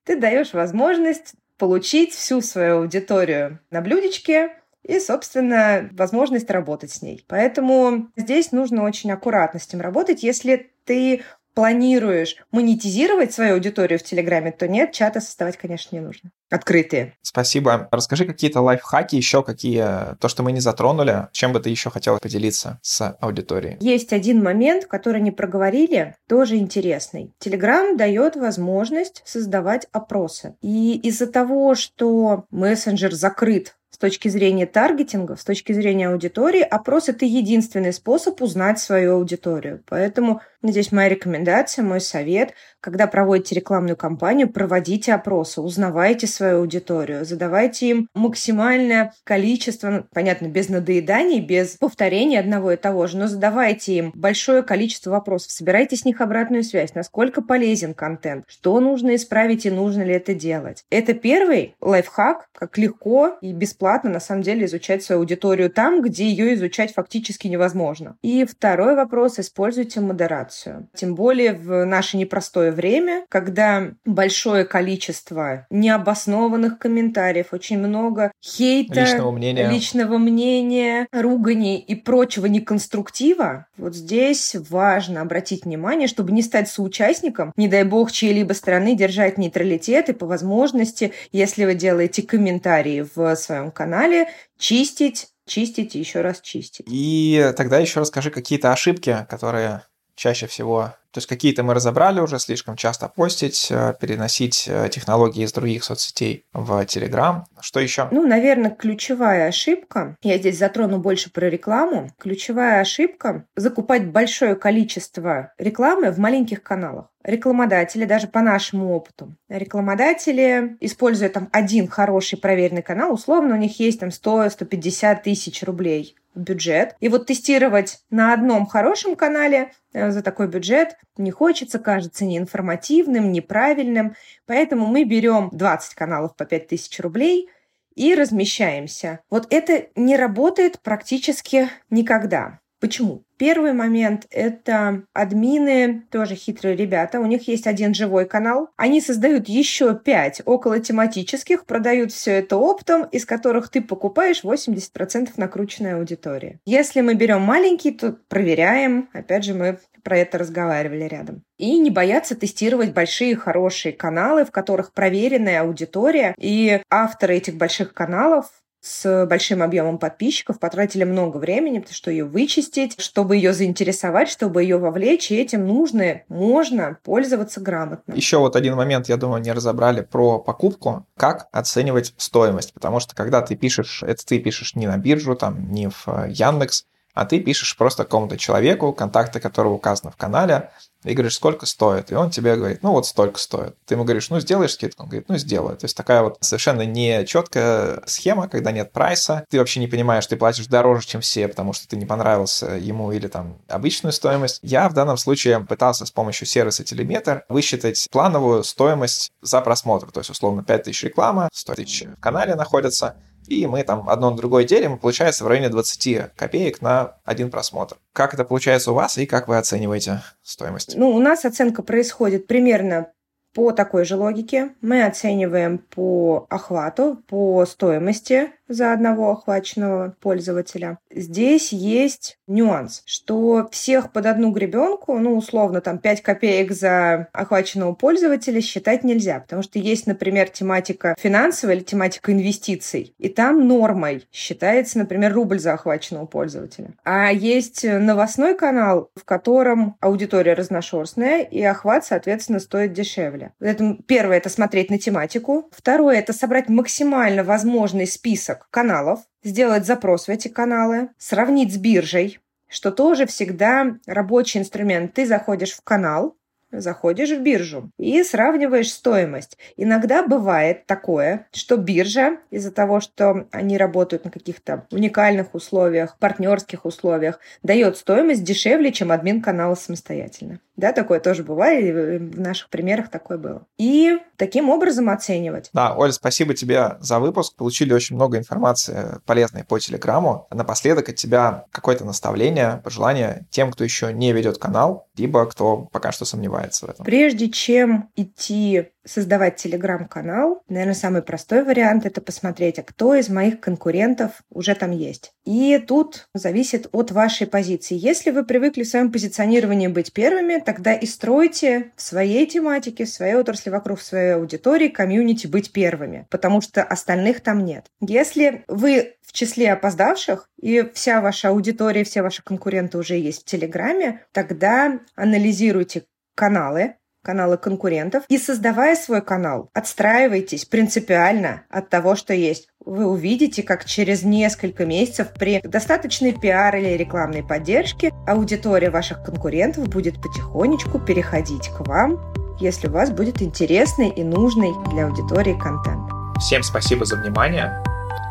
Ты 0.05 0.17
даешь 0.17 0.53
возможность 0.53 1.35
получить 1.57 2.13
всю 2.13 2.41
свою 2.41 2.79
аудиторию 2.79 3.61
на 3.71 3.81
блюдечке, 3.81 4.51
и, 4.85 5.01
собственно, 5.01 5.89
возможность 5.93 6.51
работать 6.51 6.93
с 6.93 7.03
ней. 7.03 7.25
Поэтому 7.27 8.09
здесь 8.17 8.53
нужно 8.53 8.85
очень 8.85 9.11
аккуратно 9.11 9.59
с 9.59 9.67
этим 9.67 9.81
работать. 9.81 10.23
Если 10.23 10.71
ты 10.85 11.23
планируешь 11.55 12.37
монетизировать 12.51 13.33
свою 13.33 13.55
аудиторию 13.55 13.99
в 13.99 14.03
Телеграме, 14.03 14.53
то 14.53 14.69
нет, 14.69 14.93
чата 14.93 15.21
создавать, 15.21 15.57
конечно, 15.57 15.95
не 15.95 16.03
нужно. 16.03 16.31
Открытые. 16.51 17.17
Спасибо. 17.23 17.89
Расскажи 17.91 18.27
какие-то 18.27 18.61
лайфхаки 18.61 19.17
еще, 19.17 19.43
какие, 19.43 20.17
то, 20.17 20.29
что 20.29 20.43
мы 20.43 20.53
не 20.53 20.61
затронули, 20.61 21.29
чем 21.33 21.53
бы 21.53 21.61
ты 21.61 21.71
еще 21.71 21.91
хотела 21.91 22.19
поделиться 22.19 22.79
с 22.83 23.17
аудиторией? 23.21 23.77
Есть 23.81 24.13
один 24.13 24.43
момент, 24.43 24.87
который 24.87 25.21
не 25.21 25.31
проговорили, 25.31 26.17
тоже 26.29 26.57
интересный. 26.57 27.33
Телеграм 27.39 27.97
дает 27.97 28.37
возможность 28.37 29.23
создавать 29.25 29.87
опросы. 29.93 30.57
И 30.61 30.99
из-за 31.05 31.29
того, 31.29 31.75
что 31.75 32.47
мессенджер 32.51 33.15
закрыт 33.15 33.77
с 33.95 33.97
точки 33.97 34.27
зрения 34.27 34.67
таргетинга, 34.67 35.37
с 35.37 35.45
точки 35.45 35.73
зрения 35.73 36.09
аудитории, 36.09 36.63
опрос– 36.63 37.09
это 37.11 37.25
единственный 37.27 37.93
способ 37.93 38.43
узнать 38.43 38.81
свою 38.81 39.15
аудиторию. 39.15 39.85
Поэтому 39.89 40.41
здесь 40.73 40.93
моя 40.93 41.09
рекомендация, 41.09 41.85
мой 41.85 42.01
совет. 42.01 42.55
Когда 42.81 43.07
проводите 43.07 43.55
рекламную 43.55 43.97
кампанию, 43.97 44.51
проводите 44.51 45.15
опросы, 45.15 45.63
узнавайте 45.63 46.27
свою 46.27 46.59
аудиторию, 46.59 47.25
задавайте 47.25 47.89
им 47.89 48.09
максимальное 48.15 49.15
количество, 49.25 49.89
ну, 49.89 50.05
понятно, 50.13 50.49
без 50.49 50.69
надоеданий, 50.69 51.41
без 51.41 51.77
повторения 51.77 52.41
одного 52.41 52.73
и 52.73 52.77
того 52.77 53.07
же, 53.07 53.17
но 53.17 53.27
задавайте 53.27 53.95
им 53.95 54.13
большое 54.15 54.63
количество 54.63 55.11
вопросов, 55.13 55.51
собирайте 55.51 55.97
с 55.97 56.05
них 56.05 56.21
обратную 56.21 56.63
связь, 56.63 56.95
насколько 56.95 57.41
полезен 57.41 57.95
контент, 57.95 58.45
что 58.49 58.79
нужно 58.81 59.15
исправить 59.15 59.65
и 59.65 59.71
нужно 59.71 60.03
ли 60.03 60.13
это 60.13 60.35
делать. 60.35 60.85
Это 60.91 61.15
первый 61.15 61.75
лайфхак, 61.81 62.49
как 62.53 62.77
легко 62.77 63.39
и 63.41 63.53
бесплатно 63.53 64.11
на 64.11 64.21
самом 64.21 64.43
деле 64.43 64.67
изучать 64.67 65.03
свою 65.03 65.23
аудиторию 65.23 65.71
там, 65.71 66.03
где 66.03 66.29
ее 66.29 66.55
изучать 66.55 66.93
фактически 66.93 67.49
невозможно. 67.49 68.17
И 68.23 68.45
второй 68.45 68.95
вопрос– 68.95 69.39
используйте 69.39 70.01
модерацию. 70.01 70.54
Тем 70.95 71.15
более 71.15 71.53
в 71.53 71.85
наше 71.85 72.17
непростое 72.17 72.71
время, 72.71 73.25
когда 73.29 73.93
большое 74.05 74.65
количество 74.65 75.67
необоснованных 75.71 76.79
комментариев, 76.79 77.49
очень 77.53 77.79
много 77.79 78.33
хейта, 78.43 79.01
личного 79.01 79.31
мнения, 79.31 79.69
личного 79.69 80.19
мнения 80.19 81.07
руганий 81.13 81.79
и 81.79 81.95
прочего 81.95 82.47
неконструктива, 82.47 83.67
вот 83.77 83.95
здесь 83.95 84.57
важно 84.71 85.21
обратить 85.21 85.65
внимание, 85.65 86.09
чтобы 86.09 86.33
не 86.33 86.43
стать 86.43 86.69
соучастником, 86.69 87.53
не 87.57 87.69
дай 87.69 87.85
бог 87.85 88.13
чьей-либо 88.13 88.53
стороны 88.53 88.97
держать 88.97 89.39
нейтралитет 89.39 90.09
и 90.09 90.13
по 90.13 90.27
возможности, 90.27 91.13
если 91.33 91.65
вы 91.65 91.75
делаете 91.75 92.23
комментарии 92.23 93.07
в 93.15 93.37
своем 93.37 93.71
канале, 93.71 94.29
чистить 94.59 95.29
чистить 95.47 95.95
и 95.95 95.99
еще 95.99 96.23
раз 96.23 96.41
чистить. 96.41 96.87
И 96.89 97.53
тогда 97.57 97.79
еще 97.79 98.01
расскажи 98.01 98.31
какие-то 98.31 98.73
ошибки, 98.73 99.27
которые 99.29 99.83
чаще 100.15 100.47
всего 100.47 100.95
то 101.15 101.19
есть 101.19 101.29
какие-то 101.29 101.63
мы 101.63 101.75
разобрали 101.75 102.19
уже, 102.19 102.41
слишком 102.41 102.75
часто 102.75 103.09
постить, 103.09 103.69
э, 103.71 103.95
переносить 104.01 104.65
э, 104.67 104.89
технологии 104.91 105.45
из 105.45 105.53
других 105.53 105.85
соцсетей 105.85 106.45
в 106.53 106.73
Telegram. 106.83 107.45
Что 107.61 107.79
еще? 107.79 108.09
Ну, 108.11 108.27
наверное, 108.27 108.73
ключевая 108.73 109.47
ошибка, 109.47 110.17
я 110.23 110.39
здесь 110.39 110.59
затрону 110.59 110.99
больше 110.99 111.31
про 111.31 111.49
рекламу, 111.49 112.11
ключевая 112.19 112.81
ошибка– 112.81 113.45
закупать 113.55 114.09
большое 114.09 114.57
количество 114.57 115.53
рекламы 115.57 116.11
в 116.11 116.19
маленьких 116.19 116.65
каналах. 116.65 117.07
Рекламодатели, 117.23 118.07
даже 118.07 118.27
по 118.27 118.41
нашему 118.41 118.93
опыту, 118.93 119.37
рекламодатели, 119.49 120.77
используя 120.81 121.29
там 121.29 121.49
один 121.53 121.87
хороший 121.87 122.41
проверенный 122.41 122.83
канал, 122.83 123.15
условно 123.15 123.55
у 123.55 123.59
них 123.59 123.79
есть 123.79 124.01
там 124.01 124.09
100-150 124.09 125.23
тысяч 125.23 125.63
рублей 125.63 126.17
бюджет. 126.35 126.97
И 127.01 127.09
вот 127.09 127.27
тестировать 127.27 128.01
на 128.11 128.33
одном 128.33 128.67
хорошем 128.67 129.17
канале 129.17 129.73
э, 129.93 130.11
за 130.11 130.23
такой 130.23 130.49
бюджет 130.49 130.97
не 131.17 131.31
хочется, 131.31 131.79
кажется 131.79 132.25
неинформативным, 132.25 133.33
неправильным. 133.33 134.15
Поэтому 134.47 134.87
мы 134.87 135.05
берем 135.05 135.51
20 135.53 135.95
каналов 135.95 136.37
по 136.37 136.45
5000 136.45 137.01
рублей 137.01 137.49
и 137.95 138.15
размещаемся. 138.15 139.21
Вот 139.31 139.47
это 139.51 139.87
не 139.95 140.17
работает 140.17 140.81
практически 140.81 141.69
никогда. 141.91 142.61
Почему? 142.81 143.23
Первый 143.37 143.73
момент– 143.73 144.27
это 144.31 145.03
админы, 145.13 146.05
тоже 146.11 146.35
хитрые 146.35 146.77
ребята. 146.77 147.19
У 147.19 147.27
них 147.27 147.49
есть 147.49 147.67
один 147.67 147.95
живой 147.95 148.27
канал. 148.27 148.69
Они 148.77 149.01
создают 149.01 149.49
еще 149.49 149.99
пять 149.99 150.41
около 150.45 150.79
тематических, 150.79 151.67
продают 151.67 152.13
все 152.13 152.33
это 152.33 152.57
оптом, 152.57 153.05
из 153.05 153.27
которых 153.27 153.71
ты 153.71 153.81
покупаешь 153.81 154.45
80% 154.45 155.31
накрученной 155.37 155.95
аудитории. 155.95 156.61
Если 156.65 157.01
мы 157.01 157.15
берем 157.15 157.41
маленький, 157.41 157.91
то 157.91 158.17
проверяем. 158.29 159.09
Опять 159.13 159.45
же, 159.45 159.55
мы 159.55 159.79
про 160.05 160.19
это 160.19 160.39
разговаривали 160.39 161.05
рядом. 161.05 161.43
И 161.59 161.79
не 161.79 161.91
бояться 161.91 162.37
тестировать 162.37 162.93
большие 162.93 163.35
хорошие 163.35 163.93
каналы, 163.93 164.45
в 164.45 164.53
которых 164.53 164.93
проверенная 164.93 165.63
аудитория 165.63 166.35
и 166.39 166.81
авторы 166.91 167.37
этих 167.37 167.57
больших 167.57 167.95
каналов 167.95 168.51
с 168.85 169.25
большим 169.27 169.63
объемом 169.63 169.97
подписчиков, 169.97 170.59
потратили 170.59 171.05
много 171.05 171.39
времени, 171.39 171.79
потому 171.79 171.95
что 171.95 172.11
ее 172.11 172.27
вычистить, 172.27 173.01
чтобы 173.01 173.37
ее 173.37 173.55
заинтересовать, 173.55 174.29
чтобы 174.29 174.63
ее 174.63 174.77
вовлечь, 174.77 175.31
и 175.31 175.37
этим 175.37 175.67
нужно, 175.67 176.21
можно 176.29 176.99
пользоваться 177.03 177.63
грамотно. 177.63 178.13
Еще 178.13 178.37
вот 178.37 178.57
один 178.57 178.77
момент, 178.77 179.09
я 179.09 179.17
думаю, 179.17 179.41
не 179.41 179.53
разобрали 179.53 180.03
про 180.03 180.39
покупку, 180.39 181.07
как 181.17 181.49
оценивать 181.51 182.13
стоимость, 182.19 182.75
потому 182.75 183.01
что 183.01 183.15
когда 183.15 183.41
ты 183.41 183.57
пишешь, 183.57 184.03
это 184.03 184.25
ты 184.27 184.39
пишешь 184.39 184.75
не 184.75 184.87
на 184.87 184.99
биржу, 184.99 185.35
там, 185.35 185.73
не 185.73 185.89
в 185.89 186.05
э, 186.07 186.31
Яндекс, 186.31 186.85
а 187.15 187.25
ты 187.25 187.41
пишешь 187.41 187.77
просто 187.77 188.05
какому-то 188.05 188.37
человеку, 188.37 188.93
контакты 188.93 189.41
которого 189.41 189.75
указаны 189.75 190.11
в 190.11 190.17
канале, 190.17 190.71
и 191.05 191.13
говоришь, 191.13 191.35
сколько 191.35 191.67
стоит, 191.67 192.11
и 192.11 192.15
он 192.15 192.31
тебе 192.31 192.57
говорит, 192.57 192.83
ну 192.83 192.93
вот 192.93 193.07
столько 193.07 193.39
стоит. 193.39 193.77
Ты 193.85 193.95
ему 193.95 194.05
говоришь, 194.05 194.31
ну 194.31 194.41
сделаешь 194.41 194.73
скидку? 194.73 195.03
Он 195.03 195.09
говорит, 195.09 195.29
ну 195.29 195.37
сделаю. 195.37 195.77
То 195.77 195.85
есть 195.85 195.97
такая 195.97 196.23
вот 196.23 196.39
совершенно 196.41 196.83
не 196.83 197.25
четкая 197.27 198.03
схема, 198.07 198.49
когда 198.49 198.73
нет 198.73 198.91
прайса, 198.91 199.45
ты 199.51 199.59
вообще 199.59 199.81
не 199.81 199.87
понимаешь, 199.87 200.27
ты 200.27 200.37
платишь 200.37 200.67
дороже, 200.67 201.07
чем 201.07 201.21
все, 201.21 201.47
потому 201.47 201.73
что 201.73 201.87
ты 201.87 201.97
не 201.97 202.07
понравился 202.07 202.77
ему 202.77 203.13
или 203.13 203.29
там 203.29 203.59
обычную 203.69 204.13
стоимость. 204.13 204.61
Я 204.63 204.89
в 204.89 204.95
данном 204.95 205.19
случае 205.19 205.61
пытался 205.61 206.07
с 206.07 206.11
помощью 206.11 206.47
сервиса 206.47 206.85
Телеметр 206.85 207.45
высчитать 207.49 208.09
плановую 208.11 208.65
стоимость 208.65 209.31
за 209.43 209.61
просмотр, 209.61 210.11
то 210.11 210.21
есть 210.21 210.31
условно 210.31 210.65
5000 210.65 211.05
реклама, 211.05 211.49
100 211.53 211.75
тысяч 211.75 212.03
в 212.05 212.21
канале 212.21 212.55
находятся, 212.55 213.17
и 213.47 213.67
мы 213.67 213.83
там 213.83 214.09
одно 214.09 214.31
на 214.31 214.37
другое 214.37 214.65
делим, 214.65 214.95
и 214.95 214.99
получается 214.99 215.45
в 215.45 215.49
районе 215.49 215.69
20 215.69 216.35
копеек 216.35 216.81
на 216.81 217.17
один 217.25 217.51
просмотр. 217.51 217.97
Как 218.13 218.35
это 218.35 218.45
получается 218.45 218.93
у 218.93 218.95
вас 218.95 219.19
и 219.19 219.27
как 219.27 219.49
вы 219.49 219.59
оцениваете 219.59 220.23
стоимость? 220.43 220.97
Ну, 220.97 221.11
у 221.11 221.19
нас 221.19 221.45
оценка 221.45 221.83
происходит 221.83 222.47
примерно 222.47 223.09
по 223.55 223.73
такой 223.73 224.05
же 224.05 224.17
логике. 224.17 224.75
Мы 224.81 225.05
оцениваем 225.05 225.79
по 225.79 226.47
охвату, 226.51 227.23
по 227.29 227.65
стоимости 227.67 228.51
за 228.69 228.93
одного 228.93 229.31
охваченного 229.31 230.17
пользователя. 230.21 230.99
Здесь 231.11 231.73
есть 231.73 232.39
нюанс, 232.47 233.03
что 233.07 233.69
всех 233.71 234.13
под 234.13 234.27
одну 234.27 234.51
гребенку, 234.51 235.19
ну, 235.19 235.37
условно, 235.37 235.81
там 235.81 235.99
5 235.99 236.23
копеек 236.23 236.73
за 236.73 237.29
охваченного 237.33 237.95
пользователя 237.95 238.61
считать 238.61 239.05
нельзя, 239.05 239.41
потому 239.41 239.63
что 239.63 239.79
есть, 239.79 240.07
например, 240.07 240.49
тематика 240.49 241.15
финансовая 241.19 241.77
или 241.77 241.83
тематика 241.83 242.33
инвестиций, 242.33 243.15
и 243.19 243.29
там 243.29 243.67
нормой 243.67 244.27
считается, 244.33 244.99
например, 244.99 245.33
рубль 245.35 245.59
за 245.59 245.75
охваченного 245.75 246.27
пользователя. 246.27 246.95
А 247.05 247.33
есть 247.33 247.85
новостной 247.85 248.57
канал, 248.57 249.11
в 249.15 249.25
котором 249.25 249.97
аудитория 250.01 250.55
разношерстная, 250.55 251.43
и 251.43 251.63
охват, 251.63 252.05
соответственно, 252.05 252.61
стоит 252.61 252.93
дешевле. 252.93 253.53
Это, 253.61 253.99
первое– 254.07 254.37
это 254.39 254.49
смотреть 254.49 254.91
на 254.91 254.99
тематику. 254.99 255.69
Второе– 255.73 256.17
это 256.19 256.33
собрать 256.33 256.69
максимально 256.69 257.45
возможный 257.45 258.07
список 258.07 258.54
список 258.55 258.69
каналов, 258.71 259.21
сделать 259.43 259.87
запрос 259.87 260.27
в 260.27 260.31
эти 260.31 260.49
каналы, 260.49 261.09
сравнить 261.19 261.73
с 261.73 261.77
биржей, 261.77 262.41
что 262.69 262.91
тоже 262.91 263.27
всегда 263.27 263.97
рабочий 264.07 264.61
инструмент. 264.61 265.15
Ты 265.15 265.27
заходишь 265.27 265.73
в 265.73 265.83
канал, 265.83 266.37
заходишь 266.81 267.31
в 267.31 267.41
биржу 267.41 267.91
и 267.99 268.23
сравниваешь 268.23 268.93
стоимость. 268.93 269.59
Иногда 269.77 270.27
бывает 270.27 270.87
такое, 270.87 271.47
что 271.53 271.77
биржа 271.77 272.39
из-за 272.51 272.71
того, 272.71 273.01
что 273.01 273.47
они 273.51 273.79
работают 273.79 274.25
на 274.25 274.31
каких-то 274.31 274.87
уникальных 274.91 275.55
условиях, 275.55 276.17
партнерских 276.19 276.85
условиях, 276.85 277.39
дает 277.63 277.97
стоимость 277.97 278.45
дешевле, 278.45 278.93
чем 278.93 279.13
админ 279.13 279.43
канала 279.43 279.75
самостоятельно. 279.75 280.61
Да, 280.77 280.93
такое 280.93 281.21
тоже 281.21 281.45
бывает, 281.45 282.35
в 282.35 282.41
наших 282.41 282.69
примерах 282.69 283.09
такое 283.09 283.39
было. 283.39 283.65
И 283.79 284.19
таким 284.37 284.71
образом 284.71 285.09
оценивать. 285.09 285.71
Да, 285.73 285.95
Оля, 285.95 286.11
спасибо 286.11 286.55
тебе 286.55 286.97
за 286.99 287.21
выпуск. 287.21 287.55
Получили 287.57 287.93
очень 287.93 288.17
много 288.17 288.39
информации 288.39 289.21
полезной 289.25 289.63
по 289.63 289.79
Телеграмму. 289.79 290.49
Напоследок 290.51 291.09
от 291.09 291.15
тебя 291.15 291.67
какое-то 291.71 292.05
наставление, 292.05 292.81
пожелание 292.83 293.47
тем, 293.51 293.71
кто 293.71 293.85
еще 293.85 294.13
не 294.13 294.33
ведет 294.33 294.59
канал, 294.59 295.07
либо 295.17 295.47
кто 295.47 295.89
пока 295.93 296.11
что 296.11 296.25
сомневается 296.25 296.64
в 296.73 296.91
этом. 296.91 297.05
Прежде 297.05 297.49
чем 297.51 298.11
идти 298.17 298.89
создавать 299.07 299.57
телеграм-канал, 299.57 300.63
наверное, 300.69 300.95
самый 300.95 301.23
простой 301.23 301.63
вариант– 301.63 302.07
это 302.07 302.21
посмотреть, 302.21 302.79
а 302.79 302.83
кто 302.83 303.15
из 303.15 303.29
моих 303.29 303.61
конкурентов 303.61 304.43
уже 304.51 304.75
там 304.75 304.93
есть. 304.93 305.33
И 305.45 305.79
тут 305.87 306.29
зависит 306.35 306.89
от 306.93 307.11
вашей 307.11 307.47
позиции. 307.47 307.97
Если 307.97 308.31
вы 308.31 308.45
привыкли 308.45 308.83
в 308.83 308.89
своем 308.89 309.13
позиционировании 309.13 309.89
быть 309.89 310.13
первыми, 310.13 310.63
тогда 310.65 310.95
и 310.95 311.07
стройте 311.07 311.93
в 311.97 312.03
своей 312.03 312.47
тематике, 312.47 313.05
в 313.05 313.11
своей 313.11 313.35
отрасли, 313.35 313.71
вокруг 313.71 314.01
своей 314.01 314.35
аудитории, 314.35 314.89
комьюнити 314.89 315.47
быть 315.47 315.73
первыми, 315.73 316.27
потому 316.31 316.61
что 316.61 316.83
остальных 316.83 317.41
там 317.41 317.65
нет. 317.65 317.87
Если 318.01 318.65
вы 318.69 319.17
в 319.21 319.33
числе 319.33 319.73
опоздавших, 319.73 320.49
и 320.61 320.83
вся 320.95 321.21
ваша 321.21 321.49
аудитория, 321.49 322.05
все 322.05 322.23
ваши 322.23 322.43
конкуренты 322.43 322.99
уже 322.99 323.17
есть 323.17 323.43
в 323.43 323.45
Телеграме, 323.45 324.23
тогда 324.33 325.01
анализируйте 325.15 326.05
каналы, 326.35 326.95
каналы 327.25 327.57
конкурентов, 327.57 328.25
и 328.29 328.39
создавая 328.39 328.95
свой 328.95 329.23
канал, 329.23 329.71
отстраивайтесь 329.73 330.67
принципиально 330.67 331.63
от 331.71 331.89
того, 331.89 332.15
что 332.15 332.35
есть. 332.35 332.69
вы 332.85 333.07
увидите, 333.07 333.63
как 333.63 333.87
через 333.87 334.23
несколько 334.25 334.85
месяцев 334.85 335.29
при 335.39 335.61
достаточной 335.63 336.33
пиар 336.33 336.77
или 336.77 336.99
рекламной 336.99 337.43
поддержке 337.43 338.13
аудитория 338.27 338.91
ваших 338.91 339.23
конкурентов 339.25 339.89
будет 339.89 340.21
потихонечку 340.21 340.99
переходить 341.01 341.69
к 341.69 341.81
вам, 341.87 342.21
если 342.61 342.89
у 342.89 342.93
вас 342.93 343.11
будет 343.11 343.41
интересный 343.41 344.11
и 344.11 344.23
нужный 344.23 344.73
для 344.93 345.07
аудитории 345.07 345.59
контент. 345.59 346.11
Всем 346.39 346.63
спасибо 346.63 347.07
за 347.07 347.17
внимание. 347.17 347.83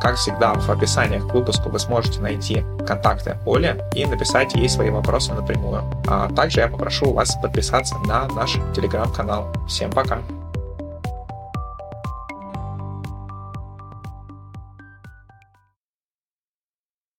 Как 0.02 0.16
всегда, 0.16 0.54
в 0.54 0.70
описании 0.70 1.20
к 1.20 1.34
выпуску 1.34 1.70
вы 1.70 1.80
сможете 1.80 2.20
найти 2.20 2.64
контакты 2.86 3.38
Оли 3.46 3.82
и 3.96 4.06
написать 4.06 4.54
ей 4.54 4.68
свои 4.70 4.90
вопросы 4.90 5.34
напрямую. 5.34 5.84
А 6.08 6.30
также 6.34 6.60
я 6.60 6.68
попрошу 6.68 7.14
вас 7.14 7.36
подписаться 7.42 7.96
на 8.06 8.28
наш 8.28 8.58
телеграм-канал. 8.76 9.48
Всем 9.68 9.92
пока! 9.92 10.20